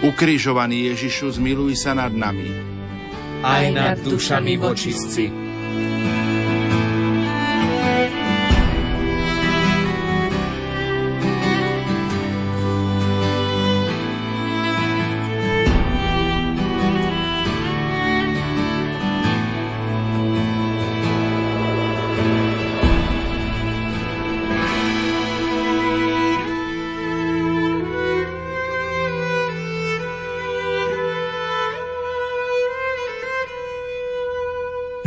Ukrižovaný 0.00 0.96
Ježišu, 0.96 1.36
zmiluj 1.36 1.76
sa 1.76 1.92
nad 1.92 2.16
nami 2.16 2.77
aj 3.42 3.64
nad 3.72 3.98
dušami 4.04 4.56
vočistci. 4.56 5.47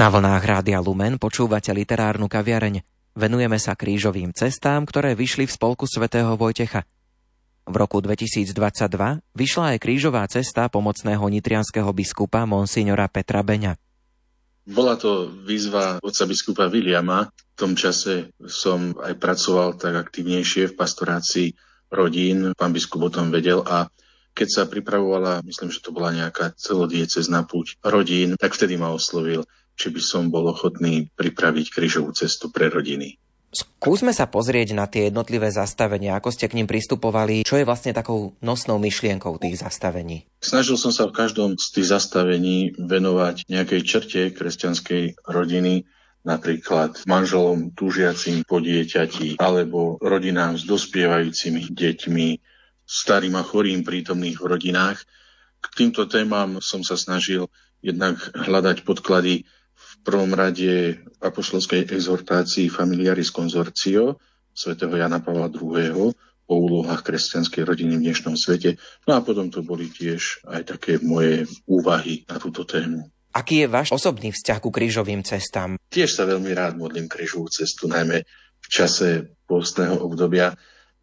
Na 0.01 0.09
vlnách 0.09 0.41
Rádia 0.41 0.81
Lumen 0.81 1.21
počúvate 1.21 1.69
literárnu 1.69 2.25
kaviareň. 2.25 2.81
Venujeme 3.13 3.61
sa 3.61 3.77
krížovým 3.77 4.33
cestám, 4.33 4.81
ktoré 4.89 5.13
vyšli 5.13 5.45
v 5.45 5.53
spolku 5.53 5.85
svätého 5.85 6.33
Vojtecha. 6.41 6.89
V 7.69 7.75
roku 7.77 8.01
2022 8.01 8.49
vyšla 9.21 9.65
aj 9.69 9.77
krížová 9.77 10.25
cesta 10.25 10.65
pomocného 10.73 11.21
nitrianského 11.21 11.85
biskupa 11.93 12.49
monsignora 12.49 13.05
Petra 13.13 13.45
Beňa. 13.45 13.77
Bola 14.65 14.97
to 14.97 15.29
výzva 15.29 16.01
otca 16.01 16.25
biskupa 16.25 16.65
Williama. 16.65 17.29
V 17.29 17.53
tom 17.53 17.77
čase 17.77 18.33
som 18.41 18.97
aj 18.97 19.21
pracoval 19.21 19.77
tak 19.77 20.01
aktivnejšie 20.01 20.73
v 20.73 20.77
pastorácii 20.81 21.53
rodín. 21.93 22.57
Pán 22.57 22.73
biskup 22.73 23.05
o 23.05 23.13
tom 23.13 23.29
vedel 23.29 23.61
a 23.69 23.85
keď 24.33 24.47
sa 24.49 24.63
pripravovala, 24.65 25.45
myslím, 25.45 25.69
že 25.69 25.83
to 25.83 25.93
bola 25.93 26.09
nejaká 26.09 26.57
celodiecezná 26.57 27.45
púť 27.45 27.77
rodín, 27.85 28.33
tak 28.39 28.57
vtedy 28.57 28.81
ma 28.81 28.89
oslovil 28.89 29.45
či 29.81 29.89
by 29.89 29.97
som 29.97 30.29
bol 30.29 30.45
ochotný 30.45 31.09
pripraviť 31.17 31.73
krížovú 31.73 32.13
cestu 32.13 32.53
pre 32.53 32.69
rodiny. 32.69 33.17
Skúsme 33.51 34.15
sa 34.15 34.31
pozrieť 34.31 34.71
na 34.71 34.87
tie 34.87 35.11
jednotlivé 35.11 35.51
zastavenia, 35.51 36.15
ako 36.15 36.31
ste 36.31 36.47
k 36.47 36.55
ním 36.55 36.71
pristupovali, 36.71 37.43
čo 37.43 37.59
je 37.59 37.67
vlastne 37.67 37.91
takou 37.91 38.31
nosnou 38.39 38.79
myšlienkou 38.79 39.41
tých 39.43 39.59
zastavení. 39.59 40.23
Snažil 40.39 40.79
som 40.79 40.95
sa 40.95 41.11
v 41.11 41.17
každom 41.17 41.59
z 41.59 41.67
tých 41.75 41.91
zastavení 41.91 42.71
venovať 42.79 43.49
nejakej 43.51 43.81
črte 43.83 44.21
kresťanskej 44.31 45.27
rodiny, 45.27 45.83
napríklad 46.23 47.03
manželom 47.03 47.75
túžiacim 47.75 48.47
po 48.47 48.63
dieťati 48.63 49.35
alebo 49.35 49.99
rodinám 49.99 50.55
s 50.55 50.63
dospievajúcimi 50.63 51.75
deťmi, 51.75 52.27
starým 52.87 53.35
a 53.35 53.43
chorým 53.43 53.83
prítomných 53.83 54.39
v 54.39 54.47
rodinách. 54.47 55.03
K 55.59 55.65
týmto 55.75 56.07
témam 56.07 56.63
som 56.63 56.87
sa 56.87 56.95
snažil 56.95 57.51
jednak 57.83 58.15
hľadať 58.31 58.87
podklady 58.87 59.43
prvom 60.01 60.33
rade 60.33 60.97
apoštolskej 61.21 61.89
exhortácii 61.89 62.67
Familiaris 62.69 63.29
Consortio 63.29 64.17
svätého 64.51 64.91
Jana 64.97 65.21
Pavla 65.23 65.47
II. 65.47 66.11
o 66.51 66.55
úlohách 66.59 67.07
kresťanskej 67.07 67.63
rodiny 67.63 67.95
v 67.95 68.11
dnešnom 68.11 68.35
svete. 68.35 68.75
No 69.07 69.15
a 69.15 69.23
potom 69.23 69.47
to 69.47 69.63
boli 69.63 69.87
tiež 69.87 70.43
aj 70.51 70.75
také 70.75 70.99
moje 70.99 71.47
úvahy 71.63 72.27
na 72.27 72.35
túto 72.35 72.67
tému. 72.67 73.07
Aký 73.31 73.63
je 73.63 73.71
váš 73.71 73.95
osobný 73.95 74.35
vzťah 74.35 74.59
ku 74.59 74.67
krížovým 74.67 75.23
cestám? 75.23 75.79
Tiež 75.87 76.11
sa 76.11 76.27
veľmi 76.27 76.51
rád 76.51 76.75
modlím 76.75 77.07
krížovú 77.07 77.47
cestu, 77.47 77.87
najmä 77.87 78.27
v 78.59 78.67
čase 78.67 79.31
postného 79.47 80.03
obdobia. 80.03 80.51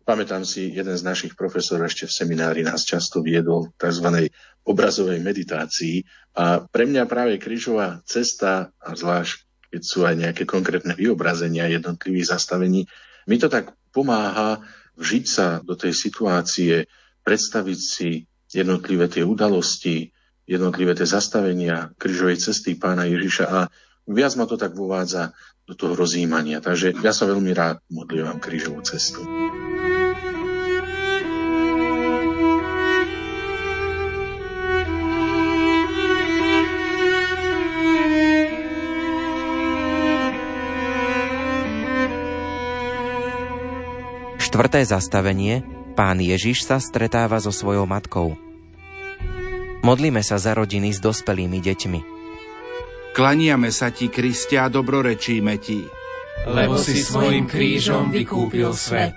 Pamätám 0.08 0.40
si, 0.48 0.72
jeden 0.72 0.96
z 0.96 1.04
našich 1.04 1.36
profesorov 1.36 1.92
ešte 1.92 2.08
v 2.08 2.16
seminári 2.16 2.64
nás 2.64 2.88
často 2.88 3.20
viedol 3.20 3.68
k 3.76 3.92
tzv. 3.92 4.32
obrazovej 4.64 5.20
meditácii 5.20 6.00
a 6.32 6.64
pre 6.64 6.88
mňa 6.88 7.04
práve 7.04 7.36
krížová 7.36 8.00
cesta, 8.08 8.72
a 8.80 8.96
zvlášť 8.96 9.44
keď 9.68 9.82
sú 9.84 10.08
aj 10.08 10.16
nejaké 10.16 10.48
konkrétne 10.48 10.96
vyobrazenia 10.96 11.68
jednotlivých 11.68 12.32
zastavení, 12.32 12.88
mi 13.28 13.36
to 13.36 13.52
tak 13.52 13.76
pomáha 13.92 14.64
vžiť 14.96 15.24
sa 15.28 15.60
do 15.60 15.76
tej 15.76 15.92
situácie, 15.92 16.88
predstaviť 17.20 17.76
si 17.76 18.24
jednotlivé 18.48 19.12
tie 19.12 19.28
udalosti, 19.28 20.08
jednotlivé 20.48 20.96
tie 20.96 21.04
zastavenia 21.04 21.92
križovej 22.00 22.40
cesty 22.40 22.80
pána 22.80 23.04
Ježiša 23.04 23.44
a 23.44 23.68
viac 24.08 24.32
ma 24.40 24.48
to 24.48 24.56
tak 24.56 24.72
uvádza 24.72 25.36
do 25.68 25.76
toho 25.76 25.92
rozjímania. 25.92 26.64
Takže 26.64 26.96
ja 27.04 27.12
sa 27.12 27.28
veľmi 27.28 27.52
rád 27.52 27.84
modlívam 27.92 28.40
krížovú 28.40 28.80
cestu. 28.80 29.20
Štvrté 44.58 44.82
zastavenie 44.82 45.62
Pán 45.94 46.18
Ježiš 46.18 46.66
sa 46.66 46.82
stretáva 46.82 47.38
so 47.38 47.54
svojou 47.54 47.86
matkou– 47.86 48.34
Modlíme 49.86 50.20
sa 50.26 50.36
za 50.42 50.52
rodiny 50.58 50.90
s 50.90 50.98
dospelými 50.98 51.62
deťmi. 51.62 52.00
Klaniame 53.14 53.70
sa 53.70 53.94
ti, 53.94 54.10
Kristia, 54.10 54.66
a 54.66 54.72
dobrorečíme 54.72 55.54
ti. 55.62 55.86
Lebo 56.46 56.74
si 56.78 56.98
svojim 56.98 57.46
krížom 57.46 58.10
vykúpil 58.10 58.74
svet. 58.74 59.14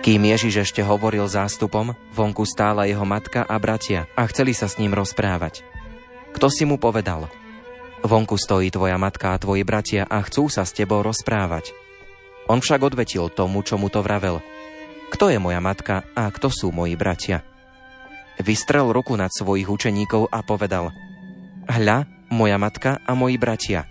Kým 0.00 0.24
Ježiš 0.24 0.64
ešte 0.64 0.80
hovoril 0.80 1.28
zástupom, 1.28 1.92
vonku 2.16 2.48
stála 2.48 2.88
jeho 2.88 3.04
matka 3.04 3.44
a 3.44 3.60
bratia 3.60 4.08
a 4.16 4.24
chceli 4.32 4.56
sa 4.56 4.64
s 4.64 4.80
ním 4.80 4.96
rozprávať. 4.96 5.60
Kto 6.32 6.48
si 6.48 6.64
mu 6.64 6.80
povedal? 6.80 7.28
Vonku 8.00 8.40
stojí 8.40 8.72
tvoja 8.72 8.96
matka 8.96 9.36
a 9.36 9.40
tvoji 9.40 9.60
bratia 9.60 10.08
a 10.08 10.24
chcú 10.24 10.48
sa 10.48 10.64
s 10.64 10.72
tebou 10.72 11.04
rozprávať. 11.04 11.76
On 12.50 12.58
však 12.58 12.82
odvetil 12.82 13.30
tomu, 13.30 13.62
čo 13.62 13.78
mu 13.78 13.86
to 13.86 14.02
vravel. 14.02 14.42
Kto 15.14 15.30
je 15.30 15.38
moja 15.38 15.62
matka 15.62 16.02
a 16.18 16.26
kto 16.34 16.50
sú 16.50 16.74
moji 16.74 16.98
bratia? 16.98 17.46
Vystrel 18.42 18.90
ruku 18.90 19.14
nad 19.14 19.30
svojich 19.30 19.70
učeníkov 19.70 20.26
a 20.34 20.42
povedal 20.42 20.90
Hľa, 21.70 22.10
moja 22.34 22.58
matka 22.58 22.98
a 23.06 23.14
moji 23.14 23.38
bratia. 23.38 23.86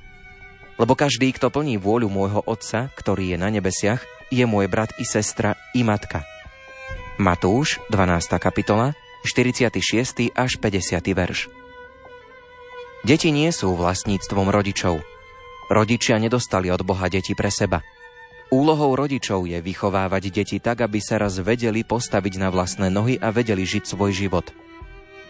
Lebo 0.75 0.91
každý, 0.91 1.31
kto 1.31 1.47
plní 1.47 1.79
vôľu 1.79 2.11
môjho 2.11 2.43
Otca, 2.43 2.91
ktorý 2.99 3.35
je 3.35 3.37
na 3.39 3.47
nebesiach, 3.47 4.03
je 4.27 4.43
môj 4.43 4.67
brat 4.67 4.91
i 4.99 5.07
sestra 5.07 5.55
i 5.71 5.87
matka. 5.87 6.27
Matúš, 7.15 7.79
12. 7.91 8.43
kapitola, 8.43 8.91
46. 9.23 10.35
až 10.35 10.51
50. 10.59 10.99
verš. 11.15 11.47
Deti 13.07 13.31
nie 13.31 13.51
sú 13.55 13.71
vlastníctvom 13.75 14.51
rodičov. 14.51 14.99
Rodičia 15.71 16.19
nedostali 16.19 16.67
od 16.67 16.83
Boha 16.83 17.07
deti 17.07 17.31
pre 17.31 17.47
seba– 17.47 17.79
Úlohou 18.49 18.97
rodičov 18.97 19.45
je 19.45 19.61
vychovávať 19.61 20.33
deti 20.33 20.57
tak, 20.57 20.81
aby 20.81 20.97
sa 20.97 21.21
raz 21.21 21.37
vedeli 21.37 21.85
postaviť 21.85 22.41
na 22.41 22.49
vlastné 22.49 22.89
nohy 22.89 23.21
a 23.21 23.29
vedeli 23.29 23.61
žiť 23.61 23.85
svoj 23.85 24.09
život. 24.09 24.49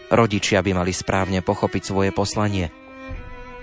Rodičia 0.08 0.64
by 0.64 0.72
mali 0.72 0.96
správne 0.96 1.44
pochopiť 1.44 1.82
svoje 1.84 2.10
poslanie. 2.16 2.72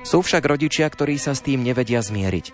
Sú 0.06 0.22
však 0.22 0.46
rodičia, 0.46 0.86
ktorí 0.86 1.18
sa 1.18 1.34
s 1.34 1.42
tým 1.42 1.66
nevedia 1.66 2.06
zmieriť. 2.06 2.54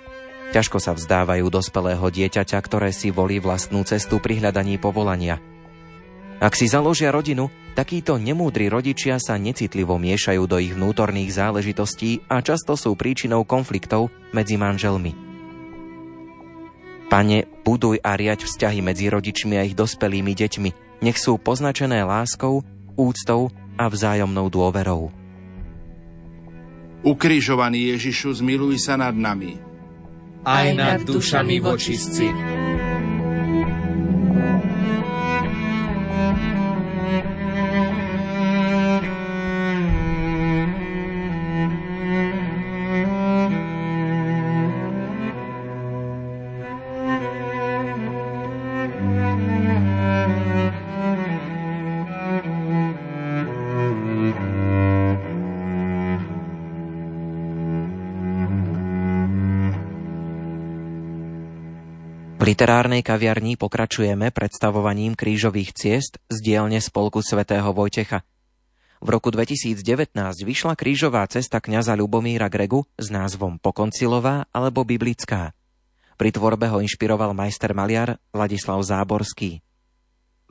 Ťažko 0.56 0.80
sa 0.80 0.96
vzdávajú 0.96 1.44
dospelého 1.52 2.08
dieťaťa, 2.08 2.58
ktoré 2.64 2.96
si 2.96 3.12
volí 3.12 3.44
vlastnú 3.44 3.84
cestu 3.84 4.24
pri 4.24 4.40
hľadaní 4.40 4.80
povolania. 4.80 5.44
Ak 6.40 6.56
si 6.56 6.72
založia 6.72 7.12
rodinu, 7.12 7.52
takíto 7.76 8.16
nemúdri 8.16 8.72
rodičia 8.72 9.20
sa 9.20 9.36
necitlivo 9.36 10.00
miešajú 10.00 10.44
do 10.48 10.56
ich 10.56 10.72
vnútorných 10.72 11.36
záležitostí 11.36 12.24
a 12.32 12.40
často 12.40 12.80
sú 12.80 12.96
príčinou 12.96 13.44
konfliktov 13.44 14.08
medzi 14.32 14.56
manželmi. 14.56 15.33
Pane, 17.14 17.46
buduj 17.62 18.02
a 18.02 18.18
riať 18.18 18.50
vzťahy 18.50 18.82
medzi 18.82 19.06
rodičmi 19.06 19.54
a 19.54 19.62
ich 19.62 19.78
dospelými 19.78 20.34
deťmi. 20.34 20.70
Nech 21.06 21.22
sú 21.22 21.38
poznačené 21.38 22.02
láskou, 22.02 22.66
úctou 22.98 23.54
a 23.78 23.86
vzájomnou 23.86 24.50
dôverou. 24.50 25.14
Ukrižovaný 27.06 27.94
Ježišu, 27.94 28.42
zmiluj 28.42 28.82
sa 28.82 28.98
nad 28.98 29.14
nami. 29.14 29.62
Aj 30.42 30.74
nad 30.74 31.06
dušami 31.06 31.62
vočistci. 31.62 32.34
Literárnej 62.54 63.02
kaviarni 63.02 63.58
pokračujeme 63.58 64.30
predstavovaním 64.30 65.18
krížových 65.18 65.74
ciest 65.74 66.22
z 66.30 66.38
dielne 66.38 66.78
Spolku 66.78 67.18
svätého 67.26 67.66
Vojtecha. 67.74 68.22
V 69.02 69.10
roku 69.10 69.34
2019 69.34 69.82
vyšla 70.46 70.78
krížová 70.78 71.26
cesta 71.26 71.58
kňaza 71.58 71.98
Ľubomíra 71.98 72.54
Gregu 72.54 72.86
s 72.94 73.10
názvom 73.10 73.58
Pokoncilová 73.58 74.46
alebo 74.54 74.86
Biblická. 74.86 75.58
Pri 76.14 76.30
tvorbe 76.30 76.70
ho 76.70 76.78
inšpiroval 76.78 77.34
majster 77.34 77.74
maliar 77.74 78.22
Ladislav 78.30 78.86
Záborský 78.86 79.66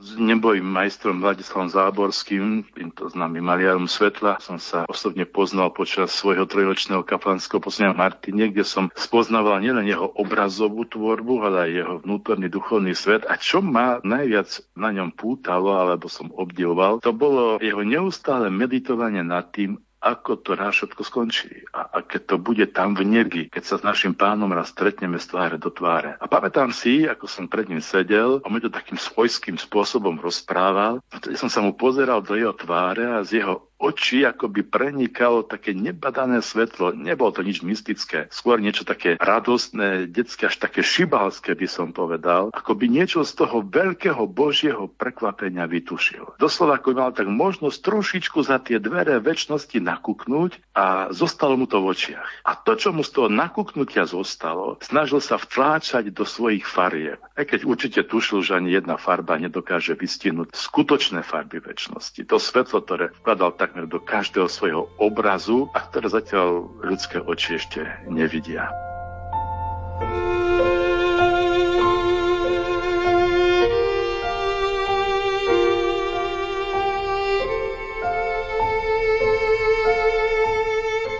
s 0.03 0.19
nebojím 0.19 0.67
majstrom 0.67 1.23
Vladislavom 1.23 1.71
Záborským, 1.71 2.67
týmto 2.75 3.07
známym 3.07 3.39
maliarom 3.39 3.87
svetla, 3.87 4.43
som 4.43 4.59
sa 4.59 4.83
osobne 4.91 5.23
poznal 5.23 5.71
počas 5.71 6.11
svojho 6.11 6.43
trojročného 6.43 7.07
kaplanského 7.07 7.63
poslania 7.63 7.95
v 7.95 8.03
Martine, 8.03 8.43
kde 8.51 8.67
som 8.67 8.91
spoznával 8.99 9.63
nielen 9.63 9.87
jeho 9.87 10.11
obrazovú 10.19 10.83
tvorbu, 10.83 11.33
ale 11.47 11.57
aj 11.63 11.71
jeho 11.71 11.95
vnútorný 12.03 12.51
duchovný 12.51 12.91
svet. 12.91 13.23
A 13.31 13.39
čo 13.39 13.63
ma 13.63 14.03
najviac 14.03 14.75
na 14.75 14.91
ňom 14.91 15.15
pútalo, 15.15 15.79
alebo 15.79 16.11
som 16.11 16.27
obdivoval, 16.35 16.99
to 16.99 17.15
bolo 17.15 17.55
jeho 17.63 17.87
neustále 17.87 18.51
meditovanie 18.51 19.23
nad 19.23 19.55
tým, 19.55 19.79
ako 20.03 20.43
to 20.43 20.59
raz 20.59 20.75
všetko 20.75 21.01
skončí 21.07 21.63
a, 21.71 21.87
a 21.87 21.97
keď 22.03 22.35
to 22.35 22.35
bude 22.35 22.65
tam 22.75 22.91
v 22.91 23.07
nebi, 23.07 23.43
keď 23.47 23.63
sa 23.63 23.75
s 23.79 23.87
našim 23.87 24.11
pánom 24.11 24.51
raz 24.51 24.75
stretneme 24.75 25.15
z 25.15 25.31
tváre 25.31 25.55
do 25.55 25.71
tváre. 25.71 26.19
A 26.19 26.27
pamätám 26.27 26.75
si, 26.75 27.07
ako 27.07 27.23
som 27.31 27.47
pred 27.47 27.71
ním 27.71 27.79
sedel 27.79 28.43
a 28.43 28.47
mi 28.51 28.59
to 28.59 28.67
takým 28.67 28.99
svojským 28.99 29.55
spôsobom 29.55 30.19
rozprával, 30.19 30.99
vtedy 31.07 31.39
som 31.39 31.47
sa 31.47 31.63
mu 31.63 31.71
pozeral 31.71 32.19
do 32.19 32.35
jeho 32.35 32.51
tváre 32.51 33.07
a 33.07 33.23
z 33.23 33.41
jeho 33.41 33.72
oči 33.83 34.23
akoby 34.23 34.63
prenikalo 34.63 35.43
také 35.43 35.75
nebadané 35.75 36.39
svetlo. 36.39 36.95
Nebolo 36.95 37.35
to 37.35 37.43
nič 37.43 37.59
mystické, 37.59 38.31
skôr 38.31 38.63
niečo 38.63 38.87
také 38.87 39.19
radostné, 39.19 40.07
detské, 40.07 40.47
až 40.47 40.63
také 40.63 40.79
šibalské 40.79 41.51
by 41.51 41.67
som 41.67 41.91
povedal. 41.91 42.47
Ako 42.55 42.79
by 42.79 42.87
niečo 42.87 43.27
z 43.27 43.35
toho 43.35 43.59
veľkého 43.59 44.23
Božieho 44.23 44.87
prekvapenia 44.87 45.67
vytušil. 45.67 46.39
Doslova 46.39 46.79
ako 46.79 46.95
mal 46.95 47.11
tak 47.11 47.27
možnosť 47.27 47.77
trošičku 47.83 48.39
za 48.45 48.63
tie 48.63 48.79
dvere 48.79 49.19
väčšnosti 49.19 49.77
nakúknúť 49.83 50.63
a 50.71 51.11
zostalo 51.11 51.59
mu 51.59 51.67
to 51.67 51.83
v 51.83 51.91
očiach. 51.91 52.29
A 52.47 52.55
to, 52.55 52.79
čo 52.79 52.95
mu 52.95 53.03
z 53.03 53.11
toho 53.11 53.27
nakúknutia 53.27 54.07
zostalo, 54.07 54.79
snažil 54.79 55.19
sa 55.19 55.35
vtláčať 55.35 56.13
do 56.13 56.23
svojich 56.23 56.63
farieb. 56.63 57.19
Aj 57.33 57.43
keď 57.49 57.65
určite 57.65 58.01
tušil, 58.05 58.45
že 58.45 58.55
ani 58.55 58.77
jedna 58.77 58.95
farba 59.01 59.41
nedokáže 59.41 59.97
vystihnúť 59.97 60.53
skutočné 60.53 61.25
farby 61.25 61.57
väčšnosti. 61.57 62.21
To 62.29 62.37
svetlo, 62.37 62.85
ktoré 62.85 63.09
vkladal 63.25 63.57
takmer 63.57 63.72
do 63.73 63.97
každého 63.97 64.45
svojho 64.45 64.85
obrazu 65.01 65.65
a 65.73 65.81
ktoré 65.81 66.07
zatiaľ 66.09 66.69
ľudské 66.85 67.17
oči 67.17 67.57
ešte 67.57 67.81
nevidia. 68.05 68.69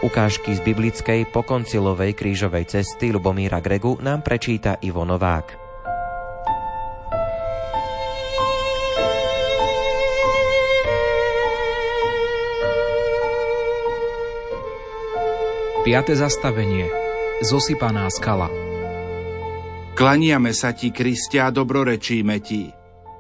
Ukážky 0.04 0.52
z 0.52 0.62
biblickej 0.62 1.32
pokoncilovej 1.32 2.12
krížovej 2.12 2.68
cesty 2.68 3.16
Lubomíra 3.16 3.64
Gregu 3.64 3.96
nám 4.04 4.20
prečíta 4.20 4.76
Ivo 4.84 5.08
Novák. 5.08 5.63
5. 15.84 16.16
zastavenie. 16.16 16.88
Zosypaná 17.44 18.08
skala. 18.08 18.48
Klaniame 20.00 20.56
sa 20.56 20.72
ti, 20.72 20.96
Kristia, 20.96 21.52
a 21.52 21.54
dobrorečíme 21.54 22.40
ti. 22.40 22.72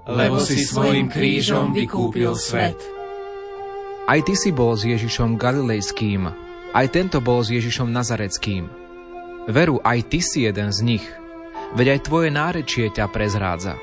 Lebo 0.07 0.39
si 0.39 0.63
svojim 0.63 1.11
krížom 1.11 1.75
vykúpil 1.75 2.31
svet. 2.39 2.79
Aj 4.07 4.15
ty 4.23 4.39
si 4.39 4.55
bol 4.55 4.79
s 4.79 4.87
Ježišom 4.87 5.35
Galilejským, 5.35 6.31
aj 6.71 6.87
tento 6.87 7.19
bol 7.19 7.43
s 7.43 7.51
Ježišom 7.51 7.91
Nazareckým. 7.91 8.71
Veru, 9.51 9.83
aj 9.83 9.99
ty 10.07 10.23
si 10.23 10.47
jeden 10.47 10.71
z 10.71 10.79
nich, 10.87 11.05
veď 11.75 11.99
aj 11.99 12.07
tvoje 12.07 12.31
nárečie 12.31 12.87
ťa 12.87 13.11
prezrádza. 13.11 13.75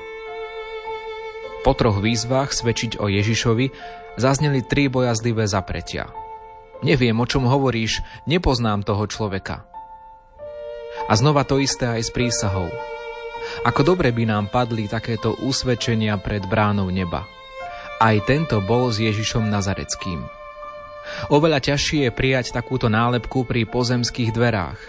Po 1.61 1.77
troch 1.77 2.01
výzvach 2.01 2.49
svedčiť 2.49 2.97
o 2.97 3.05
Ježišovi 3.05 3.69
zazneli 4.17 4.65
tri 4.65 4.89
bojazlivé 4.89 5.45
zapretia– 5.45 6.09
Neviem, 6.81 7.13
o 7.21 7.29
čom 7.29 7.45
hovoríš, 7.45 8.01
nepoznám 8.25 8.81
toho 8.81 9.05
človeka. 9.05 9.69
A 11.05 11.13
znova 11.13 11.45
to 11.45 11.61
isté 11.61 11.85
aj 11.85 12.09
s 12.09 12.11
prísahou. 12.13 12.69
Ako 13.65 13.85
dobre 13.85 14.09
by 14.09 14.25
nám 14.25 14.49
padli 14.49 14.89
takéto 14.89 15.37
usvedčenia 15.45 16.17
pred 16.17 16.45
bránou 16.45 16.89
neba. 16.89 17.25
Aj 18.01 18.17
tento 18.25 18.57
bol 18.65 18.89
s 18.89 18.97
Ježišom 18.97 19.45
Nazareckým. 19.45 20.25
Oveľa 21.29 21.61
ťažšie 21.73 22.09
je 22.09 22.11
prijať 22.13 22.53
takúto 22.53 22.89
nálepku 22.89 23.45
pri 23.45 23.65
pozemských 23.69 24.33
dverách. 24.33 24.81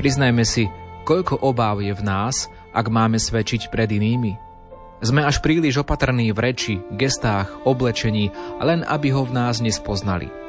Priznajme 0.00 0.44
si, 0.44 0.68
koľko 1.04 1.40
obáv 1.40 1.80
je 1.84 1.92
v 1.92 2.02
nás, 2.04 2.48
ak 2.72 2.92
máme 2.92 3.16
svedčiť 3.16 3.72
pred 3.72 3.88
inými. 3.88 4.36
Sme 5.04 5.24
až 5.24 5.44
príliš 5.44 5.84
opatrní 5.84 6.32
v 6.32 6.38
reči, 6.40 6.74
gestách, 6.96 7.52
oblečení, 7.68 8.32
len 8.60 8.80
aby 8.88 9.12
ho 9.12 9.24
v 9.28 9.36
nás 9.36 9.60
nespoznali. 9.60 10.45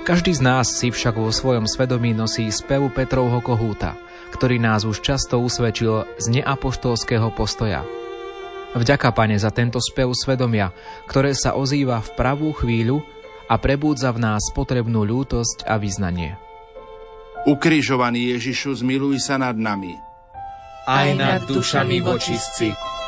Každý 0.00 0.32
z 0.32 0.40
nás 0.40 0.66
si 0.80 0.88
však 0.88 1.12
vo 1.12 1.28
svojom 1.28 1.68
svedomí 1.68 2.16
nosí 2.16 2.48
spevu 2.48 2.88
Petrovho 2.88 3.44
kohúta, 3.44 4.00
ktorý 4.32 4.56
nás 4.56 4.88
už 4.88 5.04
často 5.04 5.36
usvedčil 5.36 6.08
z 6.16 6.40
neapoštolského 6.40 7.28
postoja. 7.36 7.84
Vďaka, 8.72 9.12
Pane, 9.12 9.36
za 9.36 9.52
tento 9.52 9.76
spev 9.76 10.16
svedomia, 10.16 10.72
ktoré 11.04 11.36
sa 11.36 11.52
ozýva 11.52 12.00
v 12.00 12.10
pravú 12.16 12.48
chvíľu 12.56 13.04
a 13.50 13.60
prebúdza 13.60 14.08
v 14.14 14.24
nás 14.24 14.48
potrebnú 14.56 15.04
ľútosť 15.04 15.68
a 15.68 15.76
vyznanie. 15.76 16.38
Ukrižovaný 17.44 18.36
Ježišu, 18.38 18.80
zmiluj 18.80 19.20
sa 19.20 19.36
nad 19.36 19.58
nami. 19.58 19.98
Aj 20.88 21.12
nad 21.12 21.44
dušami 21.44 22.00
vočistci. 22.00 22.99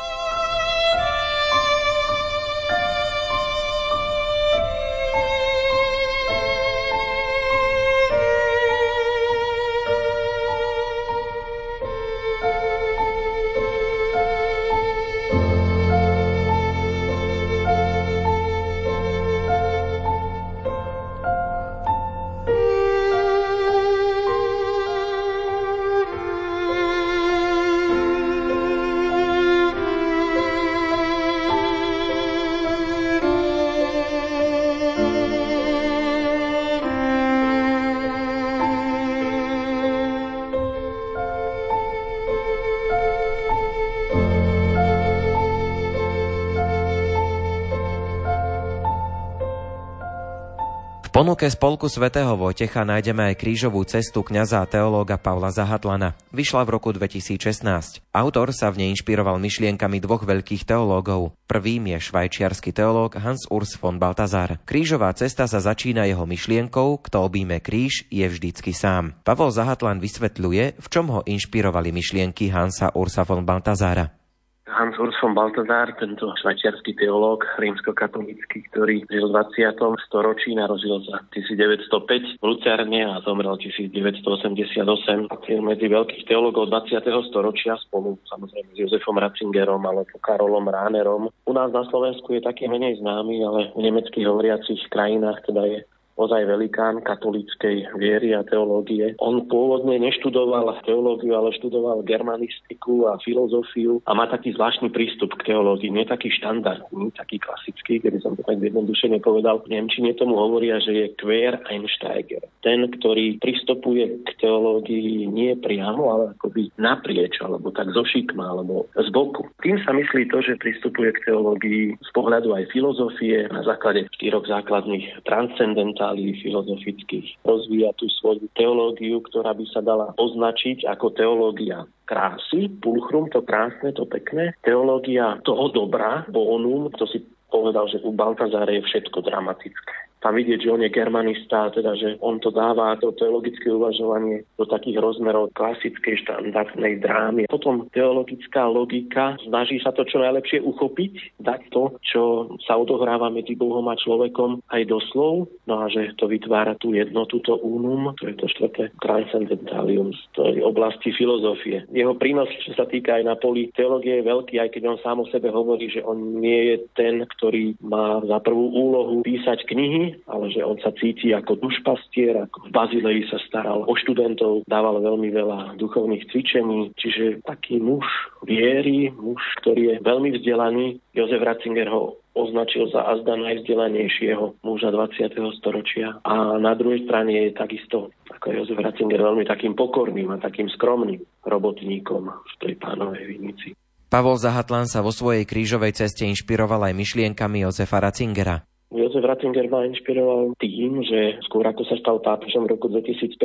Ponuke 51.23 51.47
spolku 51.47 51.87
svätého 51.87 52.35
Vojtecha 52.35 52.83
nájdeme 52.83 53.31
aj 53.31 53.39
krížovú 53.39 53.79
cestu 53.87 54.27
kňaza 54.27 54.59
a 54.59 54.67
teológa 54.67 55.15
Pavla 55.15 55.55
Zahatlana. 55.55 56.19
Vyšla 56.35 56.67
v 56.67 56.75
roku 56.75 56.91
2016. 56.91 58.03
Autor 58.11 58.51
sa 58.51 58.67
v 58.67 58.83
nej 58.83 58.89
inšpiroval 58.91 59.39
myšlienkami 59.39 60.03
dvoch 60.03 60.27
veľkých 60.27 60.67
teológov. 60.67 61.31
Prvým 61.47 61.95
je 61.95 62.11
švajčiarsky 62.11 62.75
teológ 62.75 63.15
Hans 63.15 63.47
Urs 63.47 63.71
von 63.79 64.03
Baltazar. 64.03 64.59
Krížová 64.67 65.15
cesta 65.15 65.47
sa 65.47 65.63
začína 65.63 66.03
jeho 66.11 66.27
myšlienkou, 66.27 66.99
kto 67.07 67.23
obíme 67.23 67.63
kríž, 67.63 68.03
je 68.11 68.27
vždycky 68.27 68.75
sám. 68.75 69.15
Pavol 69.23 69.55
Zahatlan 69.55 70.03
vysvetľuje, 70.03 70.75
v 70.75 70.87
čom 70.91 71.07
ho 71.07 71.23
inšpirovali 71.23 71.95
myšlienky 71.95 72.51
Hansa 72.51 72.91
Ursa 72.99 73.23
von 73.23 73.47
Baltazára. 73.47 74.22
Hans 74.63 74.95
Urs 74.95 75.11
von 75.19 75.35
Balthasar, 75.35 75.91
tento 75.99 76.31
švajčiarsky 76.39 76.95
teológ 76.95 77.43
rímsko-katolícky, 77.59 78.63
ktorý 78.71 79.03
žil 79.11 79.27
v 79.27 79.35
20. 79.59 79.75
storočí, 80.07 80.55
narodil 80.55 81.03
sa 81.03 81.19
1905 81.35 82.39
v 82.39 82.45
Lucerne 82.47 83.03
a 83.03 83.19
zomrel 83.27 83.59
1988. 83.59 85.27
Patrí 85.27 85.59
medzi 85.59 85.91
veľkých 85.91 86.23
teológov 86.31 86.71
20. 86.71 86.95
storočia 87.27 87.75
spolu 87.83 88.15
samozrejme 88.23 88.71
s 88.71 88.79
Jozefom 88.87 89.19
Ratzingerom 89.19 89.83
alebo 89.83 90.15
Karolom 90.23 90.71
Ránerom. 90.71 91.27
U 91.27 91.51
nás 91.51 91.67
na 91.75 91.83
Slovensku 91.91 92.31
je 92.31 92.39
taký 92.39 92.71
menej 92.71 93.03
známy, 93.03 93.43
ale 93.43 93.59
v 93.75 93.83
nemeckých 93.83 94.23
hovoriacich 94.23 94.79
krajinách 94.87 95.43
teda 95.43 95.67
je 95.67 95.79
ozaj 96.15 96.45
velikán 96.45 97.01
katolíckej 97.01 97.97
viery 97.97 98.37
a 98.37 98.45
teológie. 98.45 99.17
On 99.17 99.43
pôvodne 99.49 99.97
neštudoval 99.97 100.69
teológiu, 100.85 101.33
ale 101.33 101.55
študoval 101.57 102.05
germanistiku 102.05 103.09
a 103.09 103.17
filozofiu 103.23 104.03
a 104.05 104.11
má 104.13 104.29
taký 104.29 104.53
zvláštny 104.53 104.91
prístup 104.93 105.33
k 105.39 105.53
teológii, 105.53 105.89
nie 105.89 106.05
taký 106.05 106.29
štandardný, 106.29 107.09
taký 107.17 107.39
klasický, 107.41 108.03
kedy 108.03 108.21
som 108.21 108.37
to 108.37 108.43
tak 108.45 108.59
jednoduše 108.61 109.09
nepovedal. 109.09 109.63
V 109.63 109.73
Nemčine 109.73 110.13
tomu 110.13 110.37
hovoria, 110.37 110.77
že 110.83 110.91
je 110.93 111.05
queer 111.17 111.57
Einsteiger. 111.71 112.43
Ten, 112.61 112.85
ktorý 112.99 113.39
pristupuje 113.39 114.21
k 114.27 114.29
teológii 114.43 115.25
nie 115.31 115.55
priamo, 115.57 116.13
ale 116.13 116.23
akoby 116.37 116.69
naprieč, 116.77 117.39
alebo 117.41 117.71
tak 117.71 117.89
zo 117.95 118.03
šikma, 118.05 118.53
alebo 118.53 118.85
z 118.93 119.09
boku. 119.09 119.47
Tým 119.63 119.79
sa 119.81 119.95
myslí 119.95 120.29
to, 120.29 120.43
že 120.43 120.61
pristupuje 120.61 121.15
k 121.15 121.31
teológii 121.31 121.95
z 121.97 122.09
pohľadu 122.13 122.53
aj 122.53 122.69
filozofie 122.69 123.47
na 123.49 123.63
základe 123.63 124.05
štyroch 124.19 124.45
základných 124.45 125.25
transcendentálnych 125.25 126.02
kapitálií 126.03 126.35
filozofických. 126.43 127.39
Rozvíja 127.47 127.95
tú 127.95 128.11
svoju 128.19 128.51
teológiu, 128.59 129.23
ktorá 129.23 129.55
by 129.55 129.65
sa 129.71 129.79
dala 129.79 130.11
označiť 130.19 130.83
ako 130.91 131.15
teológia 131.15 131.87
krásy, 132.03 132.67
pulchrum, 132.83 133.31
to 133.31 133.39
krásne, 133.39 133.95
to 133.95 134.03
pekné, 134.03 134.51
teológia 134.67 135.39
toho 135.47 135.71
dobra, 135.71 136.27
bonum, 136.27 136.91
to 136.99 137.07
si 137.07 137.23
povedal, 137.47 137.87
že 137.87 138.03
u 138.03 138.11
Baltazáre 138.11 138.81
je 138.81 138.83
všetko 138.83 139.23
dramatické. 139.23 139.95
Tam 140.23 140.39
vidieť, 140.39 140.63
že 140.63 140.71
on 140.71 140.81
je 140.87 140.95
germanista, 140.95 141.67
teda 141.75 141.99
že 141.99 142.15
on 142.23 142.39
to 142.39 142.47
dáva, 142.47 142.95
to 142.95 143.11
teologické 143.19 143.67
uvažovanie 143.67 144.47
do 144.55 144.63
takých 144.63 145.03
rozmerov 145.03 145.51
klasickej 145.51 146.23
štandardnej 146.23 147.03
drámy. 147.03 147.51
Potom 147.51 147.91
teologická 147.91 148.63
logika 148.71 149.35
snaží 149.43 149.83
sa 149.83 149.91
to 149.91 150.07
čo 150.07 150.23
najlepšie 150.23 150.63
uchopiť, 150.63 151.43
dať 151.43 151.61
to, 151.75 151.83
čo 151.99 152.23
sa 152.63 152.79
odohráva 152.79 153.27
medzi 153.27 153.59
Bohom 153.59 153.83
a 153.91 153.99
človekom 153.99 154.63
aj 154.71 154.81
do 154.87 155.03
slov, 155.11 155.51
no 155.67 155.83
a 155.83 155.91
že 155.91 156.15
to 156.15 156.31
vytvára 156.31 156.79
tú 156.79 156.95
jednotu, 156.95 157.43
to 157.43 157.59
unum, 157.59 158.15
to 158.15 158.31
je 158.31 158.35
to 158.39 158.47
štvrté 158.47 158.95
transcendentalium 159.03 160.15
z 160.15 160.21
tej 160.39 160.63
oblasti 160.63 161.11
filozofie. 161.11 161.83
Jeho 161.91 162.15
prínos, 162.15 162.47
čo 162.63 162.71
sa 162.79 162.87
týka 162.87 163.19
aj 163.19 163.23
na 163.27 163.35
poli 163.35 163.67
teológie, 163.75 164.23
je 164.23 164.29
veľký, 164.29 164.55
aj 164.63 164.69
keď 164.71 164.83
on 164.87 164.97
sám 165.03 165.19
o 165.19 165.27
sebe 165.27 165.51
hovorí, 165.51 165.91
že 165.91 165.99
on 165.99 166.39
nie 166.39 166.71
je 166.71 166.75
ten, 166.95 167.27
ktorý 167.27 167.75
má 167.83 168.23
za 168.23 168.39
prvú 168.39 168.71
úlohu 168.71 169.19
písať 169.25 169.67
knihy, 169.67 170.12
ale 170.27 170.49
že 170.53 170.61
on 170.63 170.77
sa 170.79 170.91
cíti 170.95 171.31
ako 171.31 171.59
dušpastier, 171.59 172.47
ako 172.47 172.67
v 172.67 172.73
Bazileji 172.73 173.23
sa 173.29 173.39
staral 173.45 173.85
o 173.85 173.93
študentov, 173.93 174.65
dával 174.65 175.01
veľmi 175.03 175.29
veľa 175.33 175.59
duchovných 175.77 176.29
cvičení, 176.29 176.93
čiže 176.97 177.43
taký 177.43 177.79
muž 177.81 178.05
viery, 178.45 179.11
muž, 179.13 179.41
ktorý 179.63 179.95
je 179.95 179.95
veľmi 180.03 180.29
vzdelaný. 180.39 181.01
Jozef 181.13 181.41
Ratzinger 181.41 181.87
ho 181.93 182.17
označil 182.33 182.89
za 182.89 183.05
azda 183.13 183.37
najvzdelanejšieho 183.37 184.65
muža 184.65 184.89
20. 184.89 185.37
storočia. 185.61 186.17
A 186.25 186.57
na 186.57 186.73
druhej 186.73 187.05
strane 187.05 187.49
je 187.49 187.51
takisto, 187.53 188.09
ako 188.33 188.45
Jozef 188.49 188.79
Ratzinger, 188.81 189.21
veľmi 189.21 189.45
takým 189.45 189.77
pokorným 189.77 190.33
a 190.33 190.41
takým 190.41 190.67
skromným 190.73 191.21
robotníkom 191.45 192.23
v 192.25 192.53
tej 192.57 192.73
pánovej 192.81 193.23
vinici. 193.29 193.77
Pavol 194.09 194.37
Zahatlan 194.37 194.85
sa 194.85 195.01
vo 195.01 195.09
svojej 195.09 195.41
krížovej 195.41 195.97
ceste 195.97 196.29
inšpiroval 196.29 196.85
aj 196.85 196.93
myšlienkami 196.93 197.65
Jozefa 197.65 197.97
Ratzingera. 197.97 198.72
Jozef 199.13 199.29
Ratzinger 199.29 199.69
ma 199.69 199.85
inšpiroval 199.85 200.57
tým, 200.57 201.05
že 201.05 201.37
skôr 201.45 201.61
ako 201.69 201.85
sa 201.85 202.01
stal 202.01 202.17
pápežom 202.17 202.65
v 202.65 202.73
roku 202.73 202.89
2005, 202.89 203.37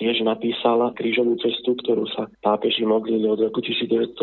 tiež 0.00 0.24
napísala 0.24 0.96
krížovú 0.96 1.36
cestu, 1.44 1.76
ktorú 1.76 2.08
sa 2.16 2.24
pápeži 2.40 2.88
modlili 2.88 3.28
od 3.28 3.36
roku 3.36 3.60
1964 3.60 4.16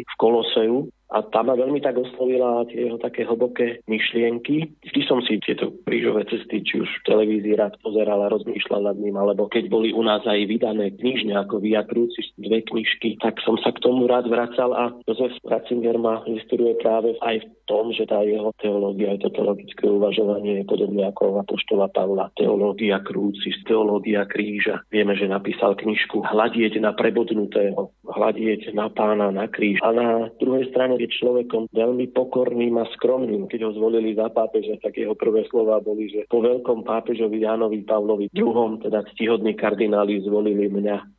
v 0.00 0.14
Koloseu 0.16 0.88
a 1.08 1.24
tá 1.24 1.40
ma 1.40 1.56
veľmi 1.56 1.80
tak 1.80 1.96
oslovila 1.96 2.68
tie 2.68 2.84
jeho 2.84 3.00
také 3.00 3.24
hlboké 3.24 3.80
myšlienky. 3.88 4.76
Vždy 4.84 5.00
som 5.08 5.24
si 5.24 5.40
tieto 5.40 5.72
krížové 5.88 6.28
cesty, 6.28 6.60
či 6.60 6.84
už 6.84 6.88
v 6.88 7.06
televízii 7.08 7.56
rád 7.56 7.80
pozeral 7.80 8.28
a 8.28 8.32
rozmýšľal 8.32 8.92
nad 8.92 8.96
ním, 9.00 9.16
alebo 9.16 9.48
keď 9.48 9.72
boli 9.72 9.96
u 9.96 10.04
nás 10.04 10.20
aj 10.28 10.44
vydané 10.44 10.92
knižne 10.92 11.32
ako 11.36 11.64
Via 11.64 11.82
dve 11.82 12.60
knižky, 12.62 13.18
tak 13.18 13.40
som 13.42 13.56
sa 13.58 13.72
k 13.72 13.82
tomu 13.82 14.04
rád 14.06 14.28
vracal 14.28 14.70
a 14.76 14.92
Jozef 15.08 15.32
Ratzinger 15.48 15.96
ma 15.96 16.22
inspiruje 16.28 16.76
práve 16.78 17.16
aj 17.24 17.40
v 17.40 17.46
tom, 17.64 17.90
že 17.92 18.04
tá 18.04 18.20
jeho 18.24 18.52
teológia, 18.60 19.16
aj 19.16 19.24
to 19.24 19.28
teologické 19.32 19.84
uvažovanie 19.88 20.62
je 20.62 20.64
podobné 20.68 21.08
ako 21.08 21.40
Apoštola 21.44 21.88
Pavla. 21.92 22.32
Teológia 22.36 23.00
Crucis, 23.04 23.56
teológia 23.64 24.24
kríža. 24.28 24.84
Vieme, 24.92 25.16
že 25.16 25.28
napísal 25.28 25.76
knižku 25.76 26.24
Hľadieť 26.24 26.80
na 26.80 26.92
prebodnutého, 26.92 27.92
hľadieť 28.04 28.72
na 28.76 28.88
pána 28.92 29.32
na 29.32 29.48
kríž. 29.48 29.80
A 29.84 29.92
na 29.92 30.08
druhej 30.40 30.68
strane 30.72 30.97
je 30.98 31.08
človekom 31.08 31.70
veľmi 31.70 32.10
pokorným 32.12 32.76
a 32.82 32.84
skromným. 32.98 33.46
Keď 33.46 33.60
ho 33.64 33.70
zvolili 33.74 34.18
za 34.18 34.28
pápeža, 34.28 34.76
tak 34.82 34.98
jeho 34.98 35.14
prvé 35.14 35.46
slova 35.46 35.78
boli, 35.78 36.10
že 36.10 36.26
po 36.26 36.42
veľkom 36.42 36.82
pápežovi 36.82 37.46
Jánovi 37.46 37.86
Pavlovi 37.86 38.26
II, 38.34 38.82
teda 38.82 39.06
ctihodní 39.14 39.54
kardináli 39.54 40.20
zvolili 40.26 40.66
mňa 40.68 41.18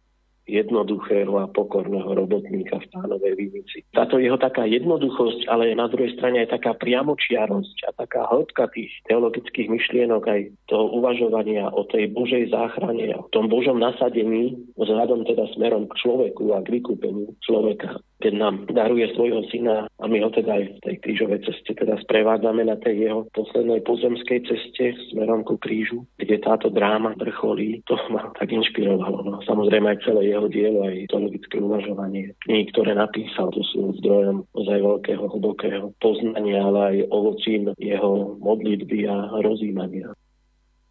jednoduchého 0.49 1.37
a 1.37 1.45
pokorného 1.45 2.09
robotníka 2.09 2.81
v 2.81 2.89
pánovej 2.89 3.33
vinici. 3.37 3.85
Táto 3.93 4.17
jeho 4.17 4.35
taká 4.41 4.65
jednoduchosť, 4.65 5.45
ale 5.45 5.77
na 5.77 5.85
druhej 5.85 6.17
strane 6.17 6.41
aj 6.43 6.57
taká 6.57 6.73
priamočiarosť 6.73 7.77
a 7.85 7.89
taká 7.93 8.25
hĺbka 8.33 8.73
tých 8.73 8.89
teologických 9.05 9.69
myšlienok, 9.69 10.25
aj 10.25 10.41
toho 10.65 10.89
uvažovania 10.97 11.69
o 11.69 11.85
tej 11.85 12.09
Božej 12.09 12.49
záchrane 12.49 13.13
o 13.13 13.29
tom 13.29 13.45
Božom 13.45 13.77
nasadení 13.77 14.57
vzhľadom 14.75 15.23
teda 15.29 15.45
smerom 15.53 15.85
k 15.85 15.93
človeku 16.01 16.57
a 16.57 16.65
k 16.65 16.81
vykúpeniu 16.81 17.29
človeka 17.45 18.01
keď 18.19 18.33
nám 18.35 18.55
daruje 18.67 19.07
svojho 19.15 19.47
syna 19.47 19.87
a 19.87 20.05
my 20.07 20.19
ho 20.19 20.29
teda 20.29 20.59
aj 20.59 20.63
v 20.67 20.79
tej 20.83 20.95
krížovej 21.03 21.39
ceste 21.47 21.71
teda 21.71 21.95
sprevádzame 22.03 22.67
na 22.67 22.75
tej 22.75 23.07
jeho 23.07 23.21
poslednej 23.31 23.79
pozemskej 23.87 24.43
ceste 24.43 24.85
smerom 25.11 25.47
ku 25.47 25.55
krížu, 25.55 26.03
kde 26.19 26.43
táto 26.43 26.67
dráma 26.67 27.15
vrcholí, 27.15 27.79
to 27.87 27.95
ma 28.11 28.27
tak 28.35 28.51
inšpirovalo. 28.51 29.23
No, 29.23 29.39
samozrejme 29.47 29.95
aj 29.95 30.03
celé 30.03 30.35
jeho 30.35 30.51
dielo, 30.51 30.83
aj 30.83 31.07
to 31.07 31.17
logické 31.17 31.55
uvažovanie 31.63 32.35
knihy, 32.43 32.67
ktoré 32.75 32.91
napísal, 32.91 33.47
to 33.55 33.63
sú 33.71 33.95
zdrojom 34.03 34.43
ozaj 34.51 34.77
veľkého, 34.83 35.23
hlbokého 35.23 35.87
poznania, 36.03 36.59
ale 36.59 36.79
aj 36.79 36.95
ovocím 37.15 37.71
jeho 37.79 38.35
modlitby 38.43 39.07
a 39.07 39.39
rozímania. 39.39 40.11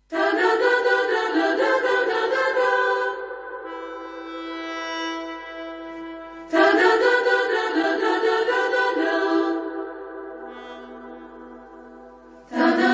Ta-da-da! 0.09 0.79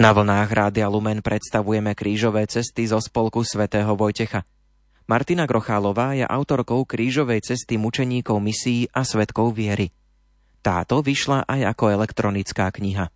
Na 0.00 0.16
vlnách 0.16 0.48
Rádia 0.48 0.88
Lumen 0.88 1.20
predstavujeme 1.20 1.92
krížové 1.92 2.48
cesty 2.48 2.88
zo 2.88 2.96
spolku 3.04 3.44
svätého 3.44 3.92
Vojtecha. 3.92 4.48
Martina 5.04 5.44
Grochálová 5.44 6.16
je 6.16 6.24
autorkou 6.24 6.88
krížovej 6.88 7.44
cesty 7.44 7.76
mučeníkov 7.76 8.40
misií 8.40 8.88
a 8.96 9.04
svetkov 9.04 9.52
viery. 9.52 9.92
Táto 10.64 11.04
vyšla 11.04 11.44
aj 11.44 11.76
ako 11.76 12.00
elektronická 12.00 12.72
kniha. 12.72 13.12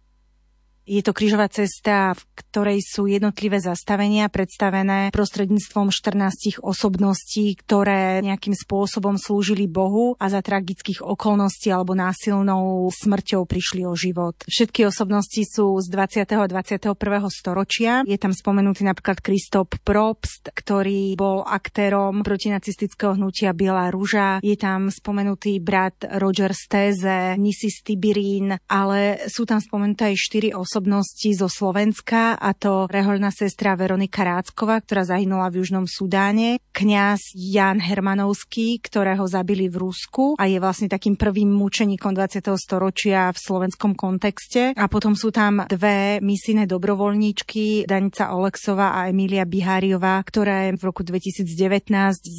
Je 0.84 1.00
to 1.00 1.16
krížová 1.16 1.48
cesta, 1.48 2.12
v 2.12 2.22
ktorej 2.36 2.84
sú 2.84 3.08
jednotlivé 3.08 3.56
zastavenia 3.56 4.28
predstavené 4.28 5.08
prostredníctvom 5.16 5.88
14 5.88 6.60
osobností, 6.60 7.56
ktoré 7.56 8.20
nejakým 8.20 8.52
spôsobom 8.52 9.16
slúžili 9.16 9.64
Bohu 9.64 10.12
a 10.20 10.28
za 10.28 10.44
tragických 10.44 11.00
okolností 11.00 11.72
alebo 11.72 11.96
násilnou 11.96 12.92
smrťou 12.92 13.48
prišli 13.48 13.88
o 13.88 13.96
život. 13.96 14.36
Všetky 14.44 14.84
osobnosti 14.84 15.40
sú 15.40 15.80
z 15.80 15.88
20. 15.88 16.36
a 16.36 16.46
21. 16.52 16.92
storočia. 17.32 18.04
Je 18.04 18.20
tam 18.20 18.36
spomenutý 18.36 18.84
napríklad 18.84 19.24
Kristop 19.24 19.80
Probst, 19.88 20.52
ktorý 20.52 21.16
bol 21.16 21.48
aktérom 21.48 22.20
protinacistického 22.20 23.16
hnutia 23.16 23.56
Biela 23.56 23.88
rúža. 23.88 24.36
Je 24.44 24.60
tam 24.60 24.92
spomenutý 24.92 25.64
brat 25.64 26.04
Roger 26.20 26.52
Steze, 26.52 27.40
Nisis 27.40 27.80
Tibirín, 27.80 28.52
ale 28.68 29.24
sú 29.32 29.48
tam 29.48 29.64
spomenuté 29.64 30.12
aj 30.12 30.20
štyri 30.20 30.52
osoby 30.52 30.73
osobnosti 30.74 31.30
zo 31.38 31.46
Slovenska, 31.46 32.34
a 32.34 32.50
to 32.50 32.90
rehoľná 32.90 33.30
sestra 33.30 33.78
Veronika 33.78 34.26
Rácková, 34.26 34.82
ktorá 34.82 35.06
zahynula 35.06 35.46
v 35.46 35.62
Južnom 35.62 35.86
Sudáne, 35.86 36.58
kňaz 36.74 37.30
Jan 37.38 37.78
Hermanovský, 37.78 38.82
ktorého 38.82 39.22
zabili 39.30 39.70
v 39.70 39.86
Rusku 39.86 40.34
a 40.34 40.50
je 40.50 40.58
vlastne 40.58 40.90
takým 40.90 41.14
prvým 41.14 41.46
mučeníkom 41.46 42.10
20. 42.10 42.42
storočia 42.58 43.30
v 43.30 43.38
slovenskom 43.38 43.94
kontexte. 43.94 44.74
A 44.74 44.90
potom 44.90 45.14
sú 45.14 45.30
tam 45.30 45.62
dve 45.70 46.18
misijné 46.18 46.66
dobrovoľníčky, 46.66 47.86
Danica 47.86 48.34
Oleksová 48.34 48.98
a 48.98 49.06
Emília 49.06 49.46
Biháriová, 49.46 50.18
ktoré 50.26 50.74
v 50.74 50.82
roku 50.90 51.06
2019 51.06 51.86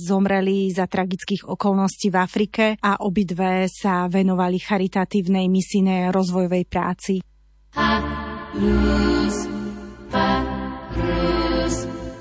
zomreli 0.03 0.75
za 0.75 0.91
tragických 0.91 1.47
okolností 1.47 2.11
v 2.11 2.19
Afrike 2.19 2.63
a 2.83 2.99
obidve 2.99 3.71
sa 3.71 4.11
venovali 4.11 4.59
charitatívnej 4.59 5.47
misijnej 5.47 6.11
rozvojovej 6.11 6.67
práci. 6.67 7.23
Luz, 7.75 9.47
Patrus, 10.09 11.75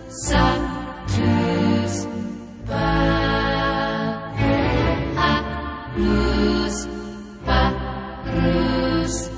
Sanctus, 0.09 1.95
Luz, 5.97 6.88
Patrus, 7.47 9.31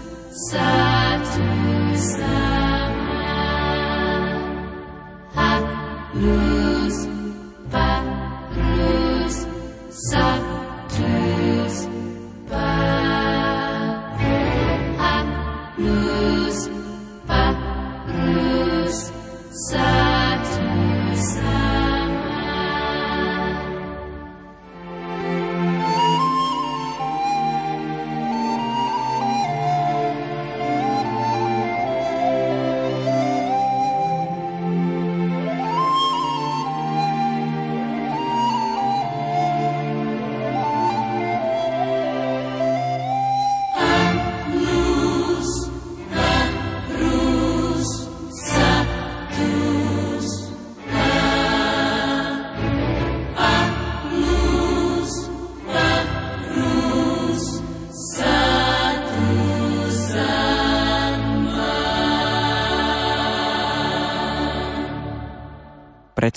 Sanctus, 0.50 2.16
Luz, 6.14 6.65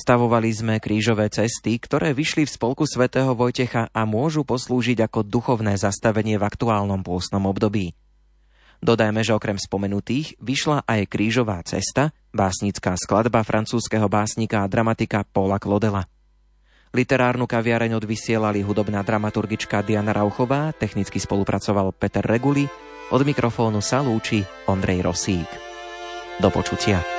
Predstavovali 0.10 0.50
sme 0.50 0.76
krížové 0.82 1.30
cesty, 1.30 1.78
ktoré 1.78 2.17
vyšli 2.17 2.50
v 2.50 2.50
spolku 2.50 2.82
svätého 2.89 3.30
Vojtecha 3.38 3.93
a 3.93 4.10
môžu 4.10 4.41
poslúžiť 4.41 5.06
ako 5.06 5.22
duchovné 5.22 5.78
zastavenie 5.78 6.34
v 6.41 6.50
aktuálnom 6.50 7.06
pôstnom 7.06 7.45
období. 7.45 7.93
Dodajme, 8.82 9.22
že 9.22 9.38
okrem 9.38 9.62
spomenutých 9.62 10.34
vyšla 10.41 10.82
aj 10.89 11.13
krížová 11.13 11.62
cesta, 11.62 12.10
básnická 12.34 12.98
skladba 12.98 13.45
francúzského 13.45 14.10
básnika 14.10 14.65
a 14.65 14.69
dramatika 14.74 15.22
Paula 15.30 15.62
Klodela. 15.62 16.10
Literárnu 16.89 17.45
kaviareň 17.45 17.93
odvysielali 18.02 18.65
hudobná 18.65 19.06
dramaturgička 19.06 19.86
Diana 19.86 20.10
Rauchová, 20.10 20.74
technicky 20.74 21.22
spolupracoval 21.22 21.93
Peter 21.93 22.26
Reguli, 22.26 22.65
od 23.13 23.22
mikrofónu 23.22 23.78
sa 23.78 24.02
lúči 24.02 24.41
Ondrej 24.65 25.06
Rosík. 25.06 25.50
Do 26.41 26.50
počutia. 26.50 27.18